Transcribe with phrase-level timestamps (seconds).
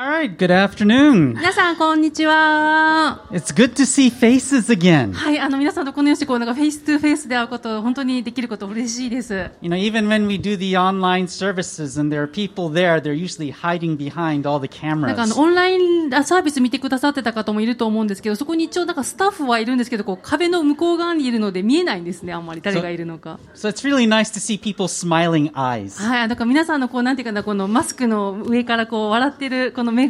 [0.00, 1.34] All right, good afternoon.
[1.34, 3.24] 皆さん、こんにちは。
[3.30, 5.12] It's good to see faces again.
[5.14, 9.50] はい、あの、皆さんとこのように、こう、なんか、 face to face で会うこと、本当にできること、嬉しいです。
[9.62, 13.52] You know, even when we do the online services and there are people there, they're usually
[13.52, 15.28] hiding behind all the なんか、あ cameras.
[15.34, 23.38] の、オンラインあサービス見てくださってた方もいると思うんですけど、そこに一応、なんか、スタッフはいるんですけど、こう、壁の向こう側にいるので、見えないんですね、あんまり、誰がいるのか。
[23.54, 26.02] So it's really nice to see people's smiling eyes.
[26.02, 30.09] はい、だから皆さんの、こう、なんていうかな、このマスクの上から、こう、笑ってる、この目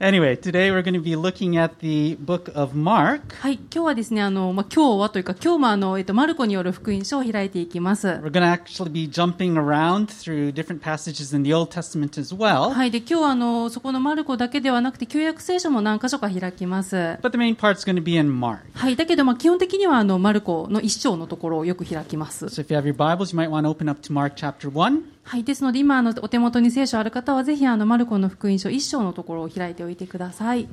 [0.00, 3.32] Anyway, today we're going to be looking at the book of Mark.
[3.40, 3.54] はい。
[3.54, 8.08] 今日はですね、あの、まあ、今日はというか、今日もあの、えっと、マルコによる福音書を開いていきます。
[8.08, 12.72] We're going to actually be jumping around through different passages in the Old Testament as well.
[12.72, 12.90] はい。
[12.90, 16.96] で、今日はあの、そこのマルコだけではなくて、旧約聖書も何箇所か開きます。
[16.96, 18.58] But the main part's going to be in Mark.
[18.74, 18.96] はい。
[18.96, 22.46] だけど、まあ、基本的には、あの、マルコの一章のところをよく開きます。
[22.46, 25.14] So if you have your Bibles, you might want to open up to Mark chapter 1.
[25.24, 30.68] はい、ですので今あのお手元に聖書ある方はぜひあのマルコの福音書1章のところを開いておいてください。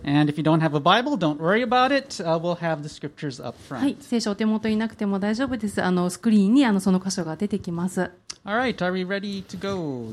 [3.79, 5.81] はい、聖書お手元になくても大丈夫です。
[5.81, 8.11] あのスクリーンにあのその箇所が出てきます。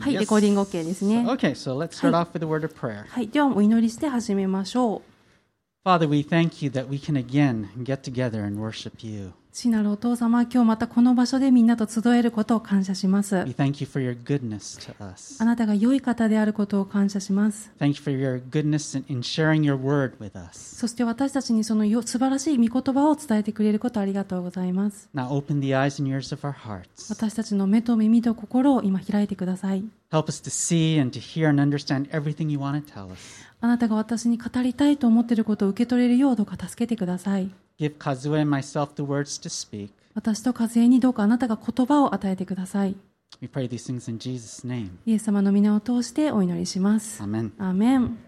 [0.00, 1.24] はい、レコーディング OK ですね。
[3.08, 5.02] はい、ではお祈りして始めましょ
[9.36, 9.37] う。
[9.52, 13.38] 父なるお父様、今日またこの場所でみんなと集えることを感謝します。
[13.38, 13.44] あ
[15.44, 17.72] なたが良い方であることを感謝します。
[20.52, 25.08] そして私たちにそのよ素晴らしい御言葉を伝えてくれることありがとうございます。
[27.10, 29.84] 私たちの目と耳と心を今開いてください。
[33.60, 37.50] あなたが私に語りたいと思っていることを受け取れるようどうか助けてください。
[37.78, 39.90] Give Kazue and myself the words to speak.
[40.14, 42.96] 私と和江にどうかあなたが言葉を与えてください。
[43.40, 44.90] We pray these things in Jesus' name.
[45.06, 47.22] イエス様の皆を通してお祈りします。
[47.22, 47.52] Amen.
[47.58, 48.18] アーメン。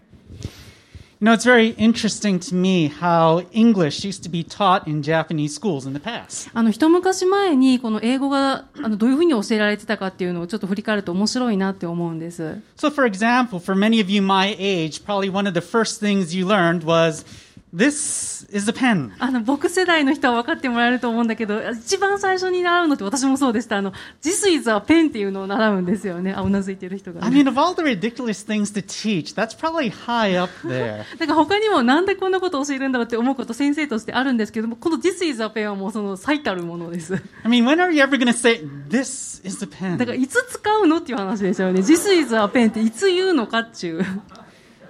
[1.19, 5.53] You know, it's very interesting to me how English used to be taught in Japanese
[5.53, 6.49] schools in the past.
[6.53, 12.61] あの、一昔前にこの英語があのどういうふうに教えられてたかっていうのをちょっと振り返ると面白いなって思うんです。
[12.77, 16.47] So, for example, for many of you my age, probably one of the first things you
[16.47, 17.25] learned was
[17.73, 19.11] this is a pen.
[19.19, 23.77] あの、僕世代の人は分かってもらえると思うんだけど、一番最初に習うのって私もそうでした。
[23.77, 26.33] あの、This is a pen っていうのを習うんですよね。
[26.33, 27.41] あ、うなずいてる人が、I ね。
[27.41, 31.03] mean, of all the ridiculous things to teach, that's probably high up there.
[31.19, 37.13] なんか他にもなんでこんなことを教えるんだろうって思うこと先生としてあるんですけども、この This is a pen はもうその最たるものです。
[37.13, 39.65] I mean, when are you ever to say, this is the
[39.97, 40.21] だから pen?
[40.21, 41.79] いつ使うのっていう話ですよね。
[41.79, 44.05] This is a pen っていつ言うのかっていう。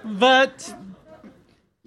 [0.04, 0.50] But,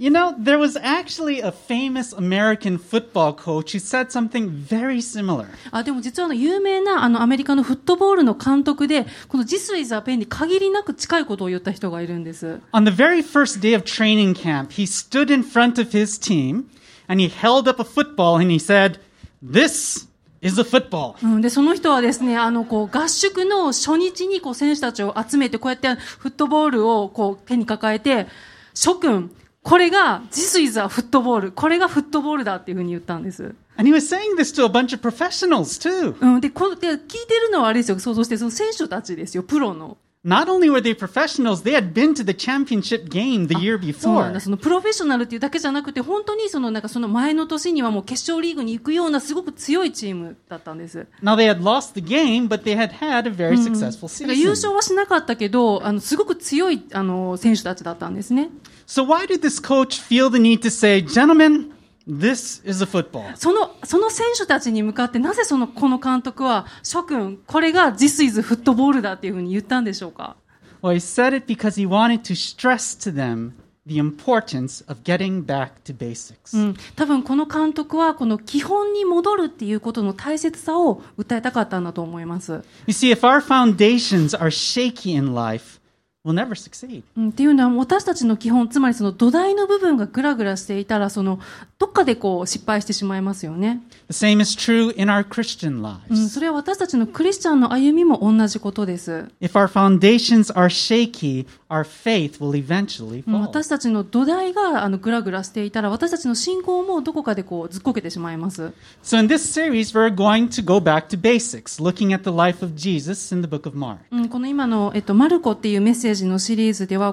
[0.01, 5.47] you know, there was actually a famous American football coach who said something very similar.
[5.71, 12.61] あ、でも実はあの、有名なあの、アメリカのフットボールの監督で、この This is a pen に限りなく近いことを言った人がいるんです。
[12.73, 16.65] On the very first day of training camp, he stood in front of his team
[17.07, 18.99] and he held up a football and he said,
[19.45, 20.09] This
[20.41, 21.17] is a football.
[21.23, 28.27] うん、で、その人はですね、あの、こう、合宿の初日に、こう、選手たちを集めて、こうやってフットボールを、こう、手に抱えて、
[28.73, 29.31] 諸君、
[29.66, 31.52] これが、This is a フットボール。
[31.52, 33.56] これがフットボールだっていうふうに言ったんです。
[33.78, 36.16] And he was saying this to a bunch of professionals too.
[36.22, 39.98] うん、で、こう、で、聞いてるのはあれですよ、想像して、その選手たちですよ、プロの。
[40.24, 44.34] Not only were they professionals, they had been to the championship game the year そうなん before.
[44.34, 44.40] だ。
[44.40, 51.08] そのプロフェッショナルっていうだけじゃなくて、本当にその、なんかその前の年にはもう決勝リーグに行くようなすごく強いチームだったんです。
[51.24, 54.50] Now they had lost the game, but they had had a very successful だから優 season.
[54.52, 58.52] 勝はしなかったけど、あの、すごく強い、あの、選手たちだったんですね。
[58.88, 61.74] So why did this coach feel the need to say, gentlemen,
[62.06, 63.36] this is a football?
[63.36, 70.36] その、その選手たちに向かって、なぜその、この監督は、諸君、これが This is フットボールだっていうふうに言ったんでしょうか
[70.84, 73.54] Well, he said it because he wanted to stress to them
[73.88, 76.56] the importance of getting back to basics.
[76.56, 76.76] うん。
[76.96, 82.64] 多分この監督は、この基本に戻るっていうことの大切さを訴えたかったんだと思います。
[82.86, 85.80] You see, if our foundations are shaky in life,
[86.26, 87.04] will never succeed.
[87.16, 91.40] うん、っていうのは私たちの基本、つまりその土台の部分がグラグラしていたら、その
[91.78, 93.82] どっかでこう失敗してしまいますよね。
[94.10, 96.30] The same is true in our Christian うん、lives.
[96.30, 99.26] それは私たちのクリスチャンの歩みも同じことです。
[99.40, 103.42] If our foundations are shaky, our faith will eventually うん fall.
[103.42, 108.72] 私たちの土台があのグラグラしていたら、私たちの信仰もどこかでこうずっこけてしまいます。
[109.04, 112.76] So in this series, we're going to go back to basics, looking at the life of
[112.76, 113.98] Jesus in the book of Mark.
[114.12, 116.15] うん、この今の、えっと、マルコっていうメッセージ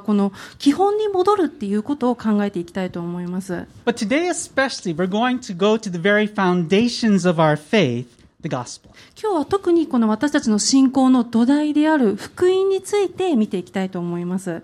[0.00, 0.32] この。
[9.20, 14.62] 今日は特に私たちの信仰の土台である福音について見ていきたいと思います。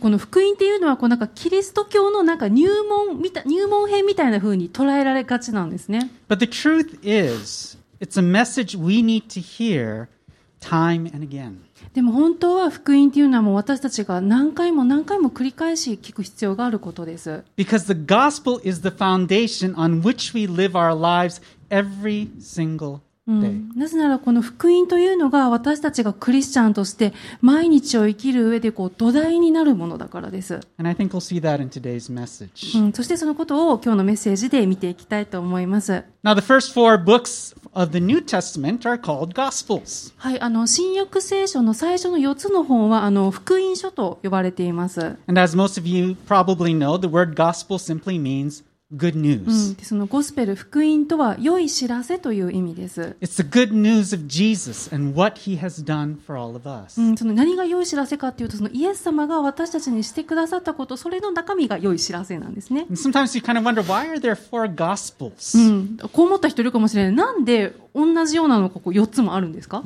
[0.00, 0.96] この福音っいうのは
[1.34, 6.10] キリスト教の入門編みたいなふうに捉えられがちなんですね。
[7.99, 10.07] it's a message we need to hear
[10.59, 11.57] time and again.
[11.93, 17.43] でも本当は福音っていうのはもう私たちが何回も何回も繰り返し聞く必要があることです。
[17.57, 22.99] Because the gospel is the foundation on which we live our lives every single
[23.74, 30.60] なぜならこの福音というのが私たちがクリスチャンとして毎日を生きる上でこう土台になるものだからです。
[32.94, 36.04] そしてそのことを今日のメッセージで見ていきたいと思います。
[40.68, 45.16] 新約聖書の最初の4つの本はあの福音書と呼ばれています。
[48.94, 49.74] good news.
[49.84, 53.16] そのゴスペル、福音とは良い知らせという意味です。
[57.24, 62.86] 何が良い知らせかというと、そのイエス様が私たちにしてくださったこと、それの中身が良い知らせなんですね。
[62.90, 66.08] Kind of wonder, why are there four gospels?
[66.12, 67.14] こう思った人いるかもしれない。
[67.14, 69.82] なんで同じようなのがここ4つもあるんですか？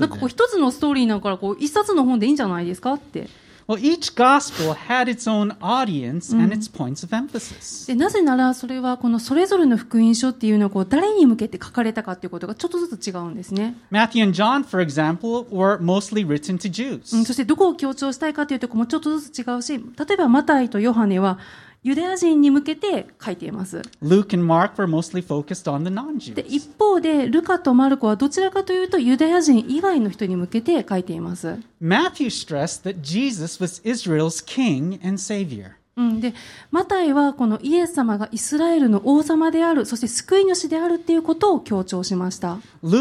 [0.00, 2.92] なんか一つのストーリーなんかこう一冊の本でいいんじゃないですか？
[2.92, 3.28] って。
[3.68, 3.74] で
[7.96, 13.76] なぜならそれはこのそれぞれの福音書っていうのをこう誰に向けて書かれたかっていうことがちょっとずつ違うんですね。
[13.90, 17.24] Matthew ン for example, were mostly written to Jews.
[17.24, 19.82] そしてどこを強調したいかっていうとこもちょっとずつ違うし、例
[20.14, 21.40] えばマタイとヨハネは、
[21.86, 23.80] ユダヤ人に向けて書いています。
[26.40, 31.60] 一方で、ルカとマルコはどちらかというと、ユダヤ人以外の人に向けて書いています。
[36.72, 42.54] マタイはこのイエス様がイスラエルの王様である、そして救い主であるということを強調しました。
[42.54, 42.96] ルカはイエス様がイスラエルの王様、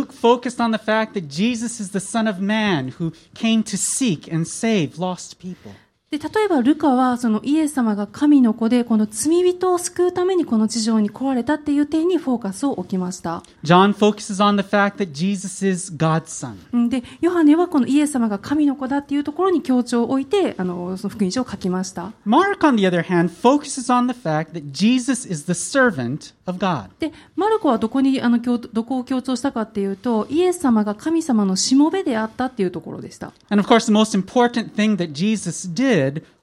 [4.85, 5.84] てであるということを強調しました。
[6.12, 13.42] で、例えばルカはそのイエス様が神の子でこの罪人を救うためにこの地上に来られたっていう点にフォーカスを置きました。
[13.63, 16.57] John focuses on the fact that Jesus is God's Son.
[16.74, 22.13] うんで、ヨハネはこのイエス様が神の子だっていうところに強調を置いて、あの、その福音書を書きました。
[22.25, 26.90] Mark, on the other hand, focuses on the fact that Jesus is the servant of God.
[27.00, 33.34] で、マルコはどこに、あの、強どこを強調したかっていうと、イエス様が神様のしもべであったっていうところでした。
[33.50, 35.94] And of course, the most important thing that Jesus did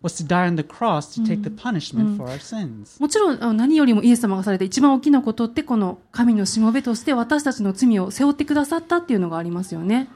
[0.02, 3.00] was to die on the cross to take the punishment for our sins.
[3.00, 10.08] もちろん、何よりもイエス様がされた一番大きなことって、この神のしもべとして私たちの罪を背負ってくださったっていうのがありますよね。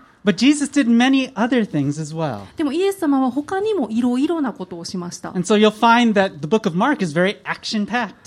[2.57, 5.33] でも、イエス様は他にもいろいろなことをしました。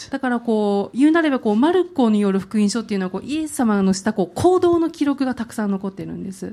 [0.10, 6.52] だから、こう、言うなれば、こう、マルコによる福音書っていうのは、こう、イエス様のした、こう、行動の記録がたくさん残ってるんです。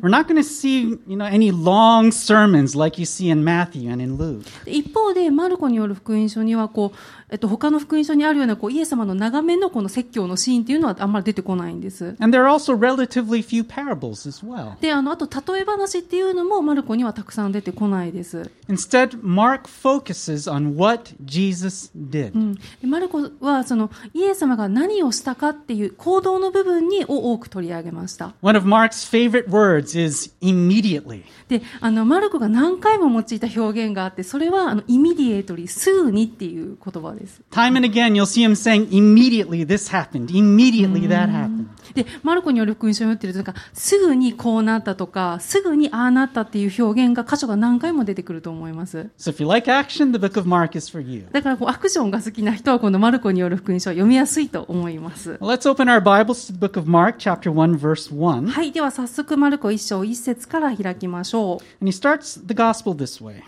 [4.64, 6.96] で、一方で、マルコによる福音書には、こう、
[7.28, 12.16] えっと、他の福音書にあるようなこう、イエス様の長めのこの説教のシーンっていうのはあんまり出てこないんです。
[12.20, 14.80] And there are also relatively few parables as well.
[14.80, 18.50] で、あの、あと、例え話っていうのもマルコにはたくさん出てこないです。
[18.68, 22.34] Instead, Mark focuses on what Jesus did.
[22.34, 28.34] うん、でマルコはそのイエス様が何をしたかっていう行動の部分にを多く取り上げました。
[28.42, 31.22] One of Mark's favorite words is immediately.
[31.48, 37.42] で、あの、マルコが何回も用いた表現があって、それは、あの、 immediately、すぐにっていう言葉です。
[37.50, 41.66] Time and again, you'll see him saying, immediately this happened, immediately that happened.
[41.96, 49.08] で、マルコによる福音書を読ってると、なんか、すぐにこうなったとか、すぐにああなったっていう表現が箇所が何回も出てくると思います。
[49.18, 51.26] So if you like action, the book of Mark is for you.
[51.32, 55.38] だから、こう、アクションが好きな人は、このマルコによる福音書は読みやすいと思います。
[55.40, 58.48] Let's open our Bibles to the book of Mark, chapter 1, verse 1.
[58.48, 58.72] はい。
[58.72, 61.64] では、早速、マルコ一章一節から開きましょう。
[61.82, 63.42] And he starts the gospel this way.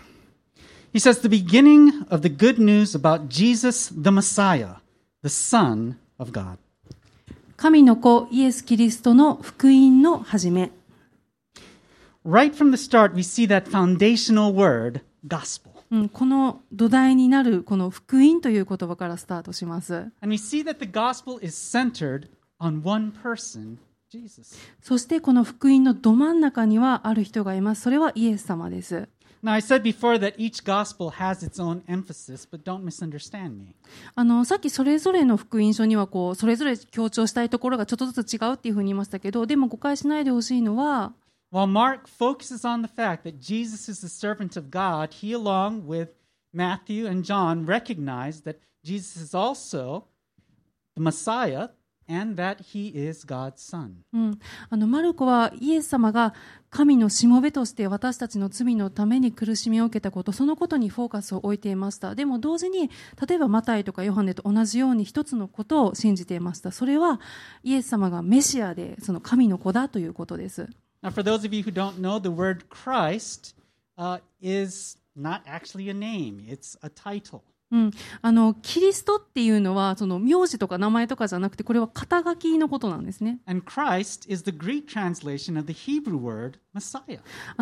[0.91, 4.77] He says, The beginning of the good news about Jesus the Messiah,
[5.21, 6.57] the Son of God.
[7.57, 10.71] 神の子イエス・キリストの福音の始め。
[12.25, 15.69] Right from the start, we see that foundational word, gospel.
[15.91, 19.93] うん、この土台になるこの福音という言葉からスタートします。
[20.21, 22.29] And we see that the gospel is centered
[22.59, 23.77] on one person,
[24.09, 24.57] Jesus.
[24.81, 27.81] そしてこの福音のど真ん中にはある人がいます。
[27.81, 29.07] それはイエス様です。
[29.42, 33.74] Now, I said before that each gospel has its own emphasis, but don't misunderstand me.
[34.14, 41.12] あの、さっきそれぞれの福音書にはこう、それぞれ強調したいところがちょっとずつ違うっていうふうに言いましたけど、でも誤解しないでほしいのは、
[41.52, 45.86] While Mark focuses on the fact that Jesus is the servant of God, he, along
[45.86, 46.08] with
[46.54, 50.06] Matthew and John, recognize that Jesus is also
[50.96, 51.68] the Messiah
[52.09, 53.91] and that he is God's son.
[54.11, 54.39] うん、
[54.69, 56.33] あのマルコはイエス様が
[56.69, 62.15] 神のしもべとして私たちの罪のために苦しみを受けたことそのことにフォーカスを置いていました。
[62.15, 62.89] でも同時に
[63.27, 67.21] 例えばマタイとかヨハネと同じように一つのことを信じていましたそれは
[67.63, 70.67] イエス様がメシアでその神の子だということです。
[71.01, 73.55] Now, for those of you who don't know, the word Christ
[73.97, 77.41] uh, is not actually a name, it's a title.
[77.71, 83.39] うん、あのキリストっていうのはその名字とか名前とかじゃなくてこれは肩書きのことなんですね。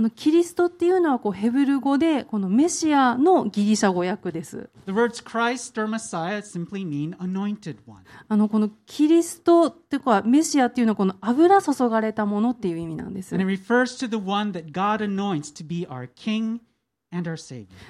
[0.09, 4.69] キリストっていうのはこうヘブル語でこのメシアのギリシャ語訳です。
[8.29, 13.35] あのこのキリストっていうかメシアっていうのはこの油注がれたものっていう意味なんです。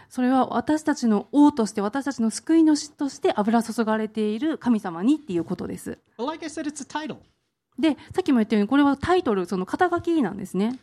[0.10, 5.98] それは私たちの王として私たちの救い主として油注がれている神様にっていうことです。
[7.80, 10.80] で、さっきも言ったようにこれはタイトル、その肩書きなんですね。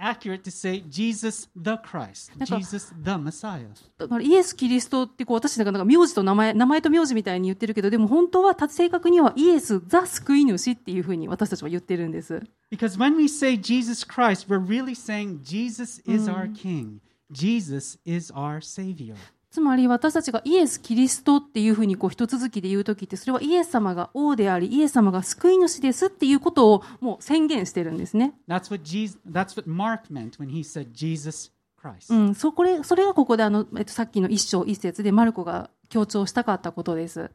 [0.00, 3.68] Accurate to say Jesus the Christ, Jesus the Messiah.
[3.98, 12.42] だからイエス・キリストってこう私たちがなんか名字と名前名前と名字みたいに言ってるけどでも本当は正確にはイエス・ザ・救い主っていうふうに私たちは言ってるんです
[12.72, 18.32] Because when we say Jesus Christ, we're really saying Jesus is our King, Jesus is
[18.32, 19.16] our Savior.
[19.50, 28.34] つまり私たちがイエス・キリストっていうふうにこう一続きで言うときってそれはイエス様が王でありイエス様が救い主ですっていうことをもう宣言してるんですね。
[28.48, 31.50] That's what Jesus, that's what Mark meant when he said Jesus
[31.82, 32.14] Christ.
[32.14, 37.30] うん、そこれそれがここであの、えっと、さっきの一章一節でマルコが強調したかったことです。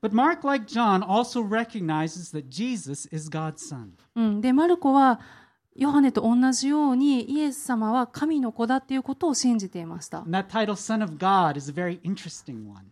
[0.00, 3.90] But Mark, like John, also recognizes that Jesus is God's Son.
[4.14, 5.20] うん、でマルコは
[5.78, 10.24] ヨハネと同じようにイエス様は神の子だということを信じていました。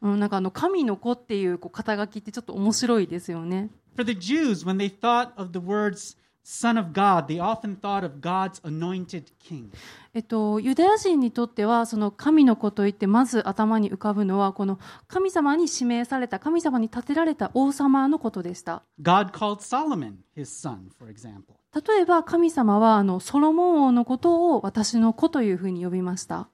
[0.00, 3.70] なんかあの神の子っていう肩書きってちょっと面白いですよね。
[6.48, 9.72] Son of God, they often thought of God's anointed king.
[10.14, 18.84] えっと、ユダヤ人にとってはその神の子といってまず頭に浮かぶのはこの神様に指名された神様に立てられた王様のことでした。
[19.02, 21.56] God called Solomon his son, for example.
[21.74, 26.48] 例えば神様はあのソロモン王のことを私の子というふうに呼びました。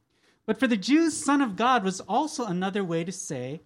[0.47, 3.61] But for the Jews, Son of God was also another way to say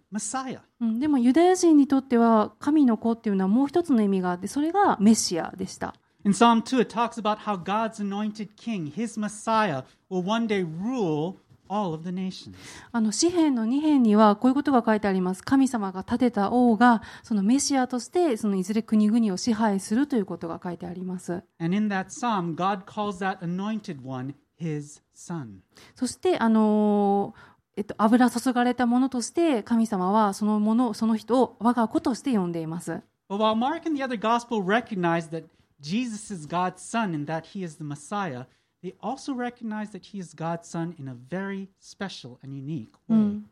[0.99, 5.95] でもユダヤ人にとっては神の子っていうのはもう一つの意味があってそれがメシアでした。
[6.27, 11.37] In Psalm 2, it talks about how God's anointed king, his Messiah, will one day rule
[11.69, 12.57] all of the nations.
[12.91, 15.45] あの詩篇の2編にはこういうことが書いてあります。
[15.45, 21.45] 神様が立てた王がそのメシアとしてそのいずれ国々を支配するということが書いてあります。
[21.61, 25.59] And in that psalm, God calls that anointed one his son.
[25.95, 27.41] そして、あのー
[27.77, 33.01] えっと、油注がれたものとして神様はそのものその人を我が子として呼んでいます。
[33.29, 35.45] But while Mark and the other gospel recognize that
[35.81, 38.47] Jesus is God's son and that he is the Messiah,
[38.83, 43.43] they also recognize that he is God's son in a very special and unique way.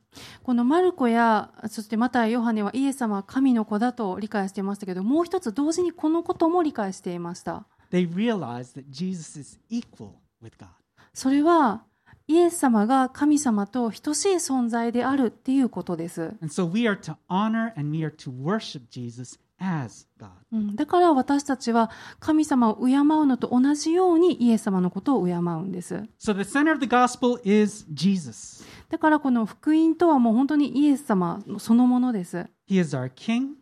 [0.43, 7.66] このマルコやそしてまたヨハネはイエス様は神の子だと理解していましたけどもう一つ同時にこのことも理解していました。
[7.90, 10.12] They realize that Jesus is equal
[10.43, 10.69] with God.
[11.12, 11.85] それは
[12.26, 16.23] イエス様が神様と等しい存在であるっていうことです。
[16.40, 20.28] And so we are to honor and we are to worship Jesus as God.
[20.52, 25.94] うんだから私たちは神様を敬うのと同じようにイエス様のことを敬うんです。
[26.18, 28.64] So the center of the gospel is Jesus.
[28.88, 32.46] だからこの福音とはもう本当にイエス様そのものです。
[32.68, 33.54] He is our king,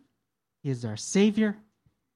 [0.63, 1.55] he is our savior,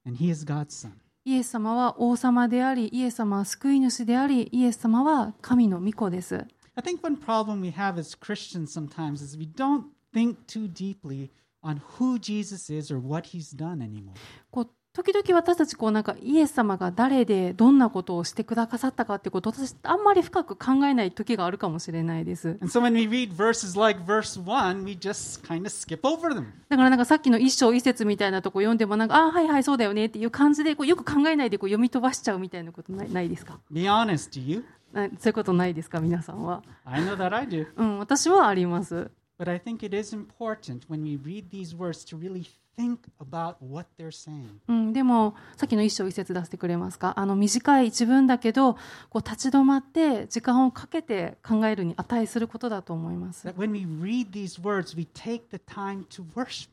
[0.05, 0.91] and he is God's son.
[1.25, 6.45] イエス様は王様であり、イエス様は救い主であり、イエス様は神の御子です。
[6.75, 11.29] I think one problem we have as Christians sometimes is we don't think too deeply
[11.63, 14.13] on who Jesus is or what he's done anymore.
[14.51, 22.57] こう時々私たちこうなんかイエス様が誰でどんなことをしてくださったかってことを私あんまり深く考えない時があるかもしれないです。
[22.61, 26.45] And so when we read verses like verse 1, we just kind of skip over them.
[26.69, 34.65] だからなんかさっきの一章一節みたいなとこ読んでもなんか、ああ、はいはいそうだよねっていう感じでこうよく考えないでこう読み飛ばしちゃうみたいなことないないですか？Be honest, do you?
[34.93, 37.67] なそういうことないですか皆さんは？I know that I do.
[37.75, 39.11] うん、私はあります。
[39.38, 43.86] But I think it is important when we read these words to really think about what
[43.98, 44.60] they're saying.
[44.68, 48.74] うん、でも、さっきの一章一節出してくれますかあの、短い一文だけど、
[49.10, 53.46] こう立ち止まって、時間をかけて考えるに値することだと思います。
[53.46, 56.68] That when we read these words, we take the time to worship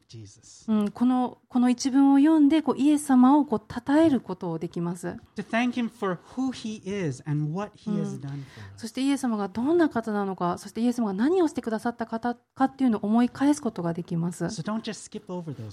[0.68, 5.16] うんこのこの一文を読んでこうイエス様をこう称えることをできます。
[8.76, 14.48] そしてイエス様がどんな方なのか、そしてイエス様が何をしてくださった方かっていうのを思い返すことができます。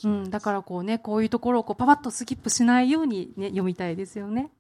[0.08, 4.52] うん、だからこうねこういうところをこうパパッとスキップしないようにね読みたいですよね。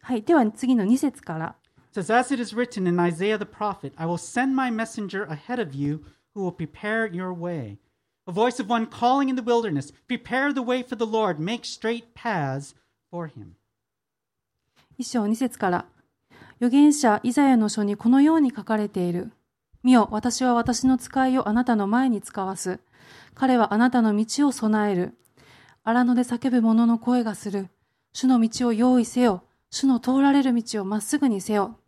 [0.00, 1.56] はい、では次の2節から。
[8.26, 12.14] A voice of one calling in the wilderness, Prepare the way for the Lord, make straight
[12.14, 12.74] paths
[13.10, 13.56] for him.
[14.96, 15.86] 一章二節から。
[16.58, 19.32] 預言者イザヤの書にこのように書かれている。
[19.82, 22.80] 見よ、私は私の使いをあなたの前に使わす。
[23.34, 25.14] 彼はあなたの道を備える。
[25.82, 27.68] 荒野で叫ぶ者の声がする。
[28.14, 29.42] 主の道を用意せよ。
[29.70, 31.78] 主の通られる道をまっすぐにせよ。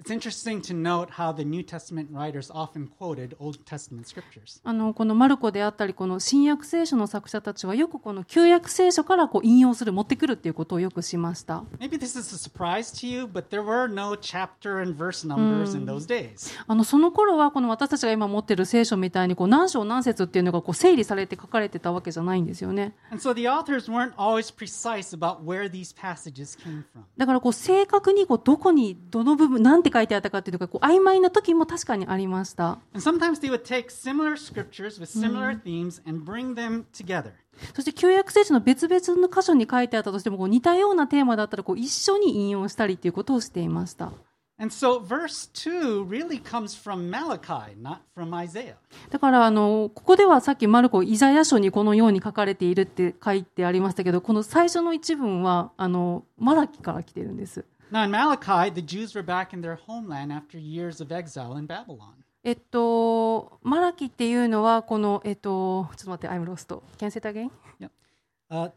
[0.00, 4.60] It's interesting to note how the New Testament writers often quoted Old Testament scriptures.
[4.62, 11.64] あの、このマルコであったり、この新約聖書の作者たちはよくこの旧約聖書からこう引用する、持ってくるっていうことをよくしました。
[11.80, 15.84] Maybe this is a surprise to you, but there were no chapter and verse numbers in
[15.84, 16.56] those days.
[16.68, 22.94] あの、その頃はこの私たちが今持ってる聖書みたいにこう何章何節っていうのがこう整理されて書かれてたわけじゃないんですよね。
[23.10, 27.02] And so the authors weren't always precise about where these passages came from.
[27.16, 32.78] だからこう正確にこうどこにどの部分、なんて書いてあったかっていうのがこう曖昧な時も確かにありました。
[32.94, 37.32] And sometimes they would take similar scriptures with similar themes and bring them together.
[37.74, 44.12] そして旧約聖書の別々の箇所に書いてあったとしてもこう似たようなテーマだったらこう一緒に引用したりっていうことをしていました。
[44.60, 48.74] And so verse 2 really comes from Malachi, not from Isaiah.
[49.08, 57.64] だからあの、ここではさっきマルコ、イザヤ書にこのように書かれているって書いてありましたけど、この最初の一文は、あの、マラキから来てるんです。
[57.91, 62.23] Now, in Malachi, the Jews were back in their homeland after years of exile in Babylon.
[62.45, 66.75] えっと、マラキっていうのは、この、えっと、ちょっと待って、I'm lost.
[66.97, 67.49] Can you say it again?
[67.79, 67.91] Yep.
[68.49, 68.71] Uh,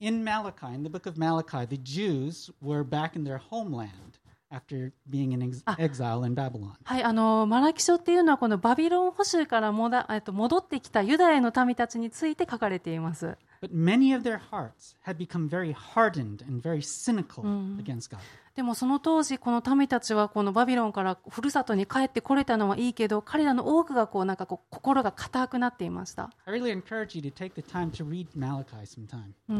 [0.00, 4.18] in Malachi, in the book of Malachi, the Jews were back in their homeland
[4.50, 6.76] after being in ex- exile in Babylon.
[6.84, 13.36] はい、あの、マラキ書っていうのは、このバビロン捕囚からもだ、えっと、戻ってきたユダヤの民たちについて書かれています。
[13.62, 17.44] But many of their hearts had become very hardened and very cynical
[17.78, 18.20] against God.
[18.55, 26.31] でもその当時、この民たちはこのバビロンからふるさとに帰ってこれたのはいいけど、彼らの多くがこうなんかこう心が硬くなっていました。
[26.47, 26.81] Really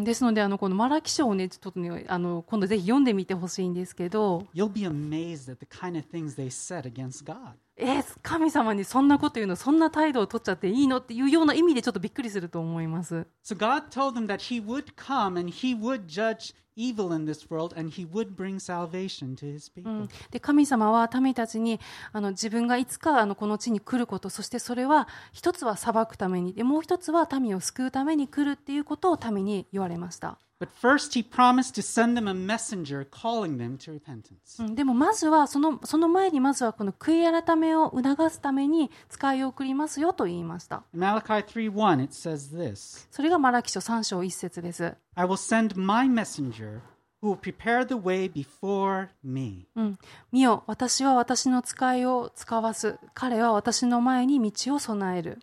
[0.03, 7.55] ですので、あの、このマラキ書をね、ちょっとね、あの、今度ぜひ読んでみてほしいんですけど、You'll be amazed at the kind of things they said against God.
[7.77, 13.27] えー神様にそんなこと言うの、そんな態度を取っちゃっていいのっていうような意味でちょっとびっくりすると思います。
[13.43, 17.73] So God told them that He would come and He would judge evil in this world
[17.77, 20.07] and He would bring salvation to His people.
[20.31, 21.79] で神様は民たちに
[22.11, 34.63] あの自分がいつかあのこの地に来ることそしてそれは一つは裁くためにでもう一つは民を救うために来るっていうことを民に言われました、But first, He promised to send them a messenger calling them to repentance.
[34.63, 46.79] うん、でもまずはそのその前にまずはこの悔い改めを促すために使いを送りますよと言いました Malachi 3:1, it says this それがマラキ書3章1節です I will send my messenger
[47.21, 49.67] who will prepare the way before me.
[49.75, 49.97] うん、
[50.31, 55.41] 見よ私は私の使いを使わす彼は私の前に道を備える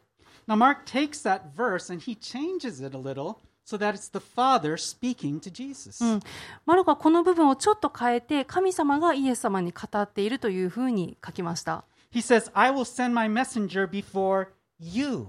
[0.49, 4.19] Now, Mark takes that verse and he changes it a little so that it's the
[4.19, 6.05] Father speaking to Jesus.
[6.05, 6.21] うん、
[6.67, 11.85] マルコはこの部分をちょっと変えて神様がイエス様に語っているというふうに書きました。
[12.13, 14.49] He says, I will send my messenger before
[14.79, 15.29] you.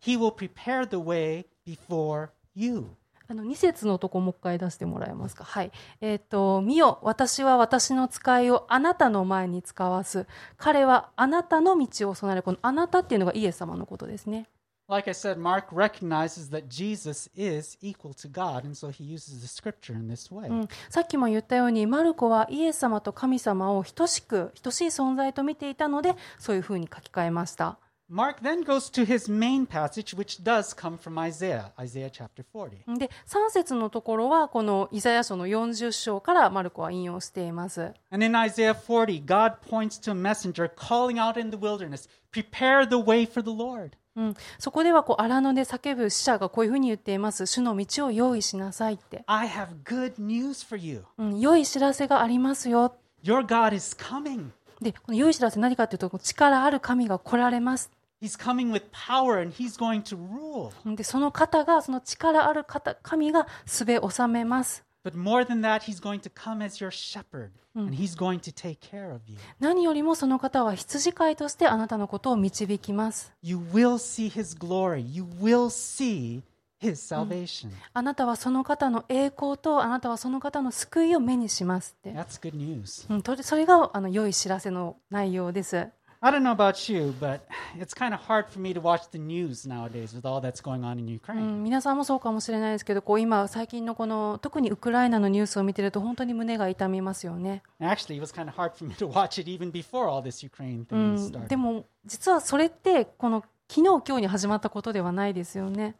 [0.00, 2.86] He will prepare the way before you.
[3.30, 5.44] あの2節のとこもう一回出してもらえますか？
[5.44, 5.70] はい。
[6.00, 10.26] えっ、と、見よ、私は私の使いをあなたの前に使わす。
[10.56, 12.42] 彼はあなたの道を備える。
[12.42, 14.46] このあなたっていうのがイエス様のことですね。
[14.90, 19.46] Like I said, Mark recognizes that Jesus is equal to God, and so he uses the
[19.46, 20.48] scripture in this way.
[20.48, 27.78] うん、さっきも言ったように、マルコはイエス様と神様を等しく、等しい存在と見ていたので、そういうふうに書き換えました。
[28.10, 32.98] Mark then goes to his main passage, which does come from Isaiah, Isaiah chapter 40.
[32.98, 37.92] で、3節のところは、このイザヤ書の40章からマルコは引用しています。
[38.10, 42.96] And in Isaiah 40, God points to a messenger calling out in the wilderness, Prepare the
[42.96, 43.90] way for the Lord.
[44.18, 47.46] うん、そこではこう荒野で叫ぶ死者がこういうふうに言っています。
[47.46, 49.22] 主の道を用意しなさいって。
[49.26, 51.04] I have good news for you.
[51.18, 52.96] うん、良い知らせがありますよ。
[53.22, 54.50] Your God is coming.
[54.80, 57.92] で、この良い知らせ何かというと、力ある神が来られます。
[58.20, 60.96] He's coming with power and he's going to rule.
[60.96, 64.84] で、その方が、その力ある方、神がすべ収めます。
[65.04, 68.80] But more than that, he's going to come as your shepherd and he's going to take
[68.80, 69.36] care of you.
[69.60, 73.32] 何よりもその方は羊飼いとしてあなたのことを導きます。
[73.42, 74.98] You will see his glory.
[75.00, 76.42] You will see
[76.80, 77.70] his salvation.
[77.92, 82.10] あなたはその方の栄光とあなたはその方の救いを目にしますって。
[82.12, 83.12] That's good news.
[83.12, 85.88] うん、とそれがあの良い知らせの内容です。
[86.20, 87.42] I don't know about you, but
[87.78, 90.82] it's kind of hard for me to watch the news nowadays with all that's going
[90.82, 91.40] on in う Ukraine.
[91.60, 97.62] ん、皆さんもそうかもしれないですけど、こう今最近のこの特にウクライナのニュースを見てると本当に胸が痛みますよね。
[97.80, 100.82] Actually, it was kind of hard for me to watch it even before all this Ukraine
[100.82, 101.46] う thing ん、started.
[101.46, 105.94] でも実はそれってこの昨日今日に始まったことではないですよね。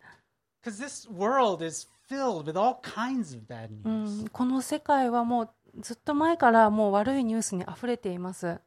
[0.64, 4.24] Because this world is filled with all kinds of bad う news.
[4.24, 5.50] ん、この世界はもう
[5.80, 8.60] ずっと前からもう悪いニュースにあふれています。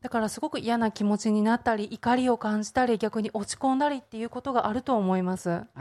[0.00, 5.62] だからすごく嫌な気持ちになったり、怒りを感じたり、逆に落ち込んだりっていうことがあると思います。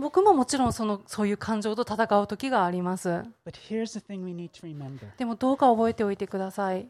[0.00, 3.24] 僕ももちろんそ,のそういう感情と戦う時があります。
[5.18, 6.88] でもどうか覚えておいてください。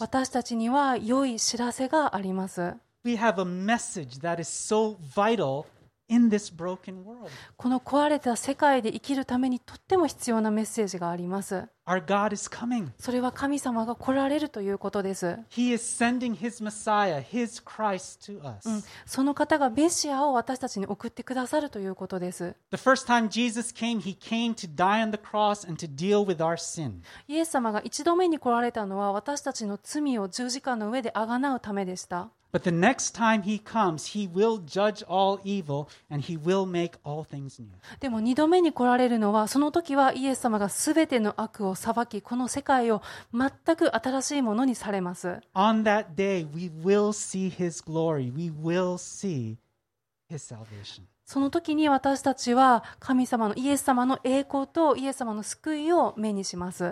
[0.00, 2.74] 私たちには良い知らせがあります。
[3.04, 5.66] We have a message that is so vital
[6.08, 7.30] in this broken world.
[7.56, 11.68] この壊れた世界で生きるためにとっても必要なメッセージがあります。
[11.86, 12.88] Our God is coming.
[12.98, 15.38] それは神様が来られるということです。
[15.50, 18.84] He is sending His Messiah, His Christ to us.
[19.06, 22.56] その方がメシアを私たちに送ってくださるということです。
[22.72, 26.38] The first time Jesus came, He came to die on the cross and to deal with
[26.38, 27.02] our sin.
[27.26, 32.30] イエス様が一度目に来られたのは私たちの罪を十字架の上であがなうためでした。
[32.53, 37.23] But the next time He comes, He will judge all evil and He will make all
[37.25, 37.69] things new.
[37.99, 43.01] でも二度目に来られるのはその時はイエス様が全ての悪を裁きこの世界を
[43.33, 45.39] 全く新しいものにされます。
[45.55, 48.31] On that day, we will see His glory.
[48.31, 49.57] We will see
[50.29, 51.05] His salvation.
[51.25, 56.85] その時に私たちは神様のイエス様の栄光とイエス様の救いを目にします。
[56.85, 56.89] っ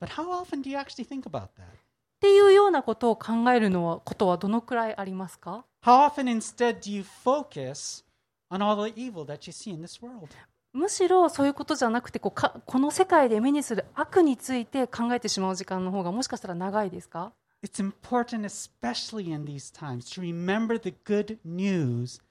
[0.00, 1.81] But how often do you actually think about that?
[2.23, 8.05] ていうようなことを考えるのはことはどのくらいありますか How often instead do you focus
[8.49, 10.29] on all the evil that you see in this world?
[10.71, 22.21] むしろそういうことじゃなくてこうかこの世界で目にする悪について考えてしまう時間の方がもしかしたら長いですか It's important, especially in these times, to remember the good news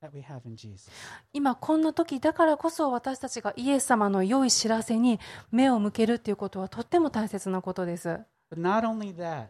[0.00, 0.88] that we have in Jesus.
[1.32, 5.18] 今こんな時だからこそ私たちがイエス様の良い知らせに
[5.50, 8.20] 目を向けるっていうことはとっても大切なことです。
[8.50, 9.48] But not only that,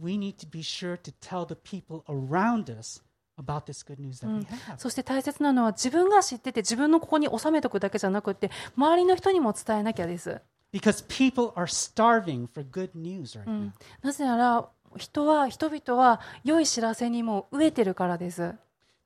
[0.00, 3.02] we need to be sure to tell the people around us
[3.38, 4.78] about this good news that we have.
[4.78, 10.40] そして大切なのは自分が知ってて自分のここに収めとくだけじゃなくって周りの人にも伝えなきゃです。
[10.72, 13.70] Because people are starving for good news right now.
[14.02, 18.54] なぜなら人は人々は良い知らせにも飢えてるからです。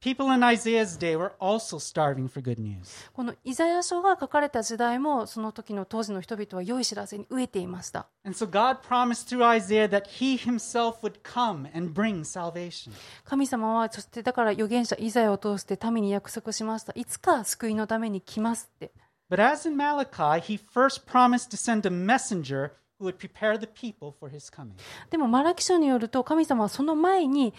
[0.04, 3.08] People in Isaiah's day were also starving for good news.
[3.14, 8.06] このイザヤ書が書かれた時代もその時の当時の人々は良い知らせに飢えていました。
[8.22, 12.92] And so God promised through Isaiah that he himself would come and bring salvation.
[13.24, 16.92] 神様はそしてだから預言者イザヤを通して民に約束しました。
[16.94, 18.92] いつか救いのために来ますって。
[19.30, 24.14] But as in Malachi, he first promised to send a messenger who would prepare the people
[24.20, 24.74] for his coming.
[25.08, 27.54] でもマラキ書によると神様はその前に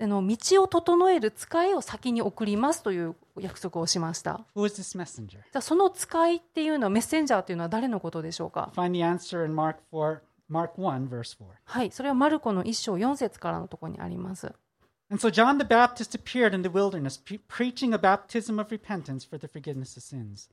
[0.00, 4.44] あの道を整える使いを先に送りますという約束をしました。
[4.56, 5.28] Who is this messenger?
[5.28, 10.18] じゃあその使いっていうのはメッセンジャーというのは誰のことでしょうか Find the answer in Mark 4,
[10.50, 11.46] Mark 1, verse 4.
[11.64, 14.52] はい、それはマルコの一章4節からのところにあります。
[15.10, 19.38] And so John the Baptist appeared in the wilderness, pre- preaching a baptism of repentance for
[19.38, 20.48] the forgiveness of sins.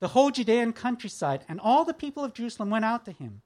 [0.00, 3.42] The whole Judean countryside and all the people of Jerusalem went out to him.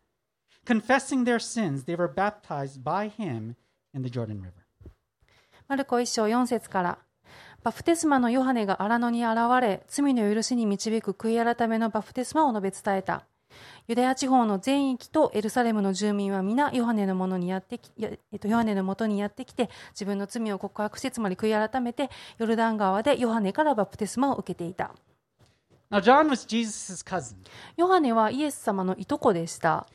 [0.67, 3.57] Confessing their sins, they were baptized by him
[3.95, 4.60] in the Jordan River.
[5.71, 6.99] マルコ一章4節から
[7.63, 13.25] バプテスマのヨハネが荒野に現れ罪の許しに導く悔い改めのバプテスマを述べ伝えた
[13.87, 24.93] ユダヤ地方の全域とエルサレムの住民は皆ヨハネのものにやってき、やえっと、ヨハネのもとにやってきて自分の罪を告白してつまり悔い改めてヨルダン川でヨハネからバプテスマを受けていた
[25.93, 27.37] Now, John was Jesus' cousin.
[27.77, 29.87] ヨハネはイエス様のいとこでした。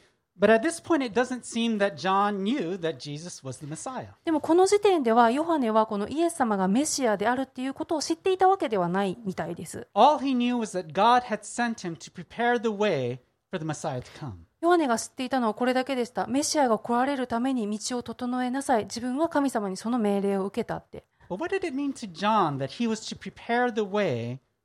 [4.25, 9.87] でもこの時点ではヨハネはこのイエス様がメシアであるっていうことを知っていたわけではないみたいです。
[14.59, 16.27] ヨハネが知っていたのはこれだけでした。
[16.27, 18.83] メシアが来られるために道を整えなさい。
[18.83, 21.05] 自分は神様にその命令を受けたって。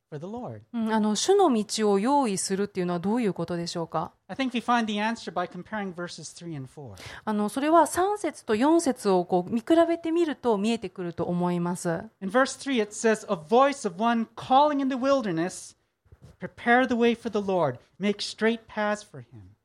[0.10, 0.62] for the Lord?
[0.74, 6.96] うん、あの主の道を用意するっていうのはどういうことでしょうか I think we find the answer by comparing verses 3 and 4.
[7.26, 11.90] あのそれは3節と4節をこう見比べてみると見えてくると思います。
[12.22, 15.76] In verse 3, it says, A voice of one calling in the wilderness,
[16.40, 19.56] Prepare the way for the Lord, make straight paths for him.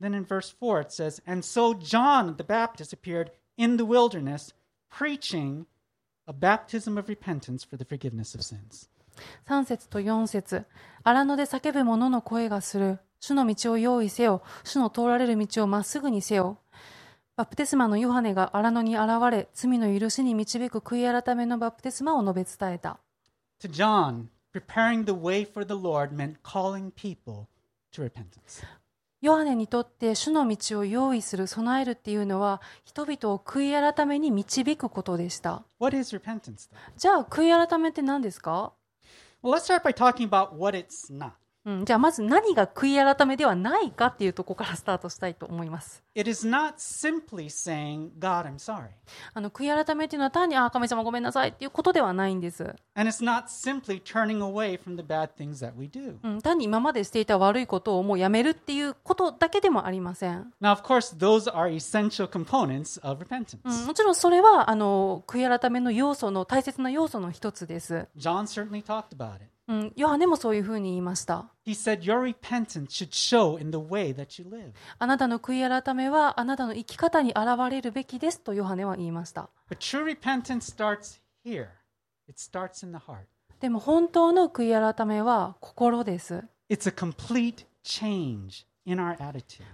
[0.00, 4.52] Then in verse 4, it says, And so John the Baptist appeared in the wilderness,
[4.90, 5.66] preaching
[6.26, 8.88] a baptism of repentance for the forgiveness of sins.
[9.47, 10.65] 3節と4節
[11.03, 12.99] 荒野で叫ぶ者の声がする。
[13.19, 14.43] 主の道を用意せよ。
[14.63, 16.59] 主の通られる道をまっすぐにせよ。
[17.35, 22.99] バプテスマのヨハネが荒野に現れ、罪の許しに導く悔い改めのバプテスマを述べ伝えた。
[23.61, 27.47] To John, preparing the way for the Lord meant calling people
[27.93, 28.63] to repentance.
[29.21, 35.63] ヨハネにとって主の道を用意する、備えるっていうのは、人々を悔い改めに導くことでした。
[35.81, 38.73] じゃあ、悔い改めって何ですか？
[39.45, 41.35] Well, let's start by talking about what it's not.
[41.65, 46.03] うん、じゃあまず何が悔い改めではないかっていうところからスタートしたいと思います。
[49.33, 52.75] あの悔い改めっていうのは単に、ああ、神様ごめんなさいっていうことではないんです。
[56.41, 60.53] 単に今までしていた悪いことをもうやめるっていうことだけでもありません。
[63.81, 68.07] うん、もちろんそれはあの悔い改めの要素の大切な要素の一つです。
[69.67, 71.49] うん、ヨハネもそういうふうに言いました。
[74.99, 77.39] あなたの悔い改めはあなたの生き方に現
[77.71, 79.49] れるべきですとヨハネは言いました。
[83.59, 86.43] でも本当の悔い改めは心です。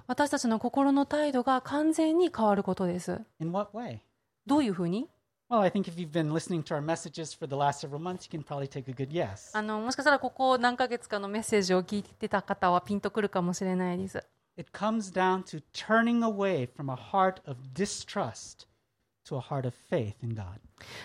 [0.07, 3.19] 私たちの心の態度が完全に変わることです。
[4.47, 5.09] どういうふうに？
[5.51, 8.29] Well, I think if you've been listening to our messages for the last several months, you
[8.29, 9.51] can probably take a good guess.
[9.51, 14.23] あのもしかしたらここ何ヶ月かのメッセージを聞いてた方はピンとくるかもしれないです。
[14.57, 18.65] It comes down to turning away from a heart of distrust
[19.25, 20.45] to a heart of faith in God.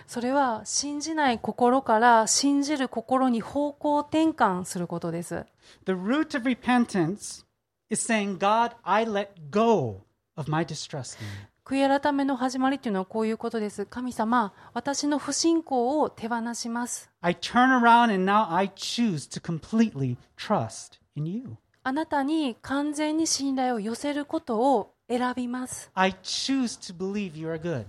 [0.06, 5.44] それは信じない心から信じる心に方向転換することです。
[5.86, 7.44] The root of repentance
[7.90, 10.02] is saying, God, I let go
[10.36, 11.55] of my distrust in you.
[11.68, 13.86] 悔い改めの始まりっていうのはこういうことです。
[13.86, 17.10] 神様、私の不信仰を手放します。
[17.20, 21.56] I turn around and now I choose to completely trust in you.
[21.82, 25.90] あなたに完全に信頼を寄せることを選びます。
[25.94, 27.84] I choose to believe you are good.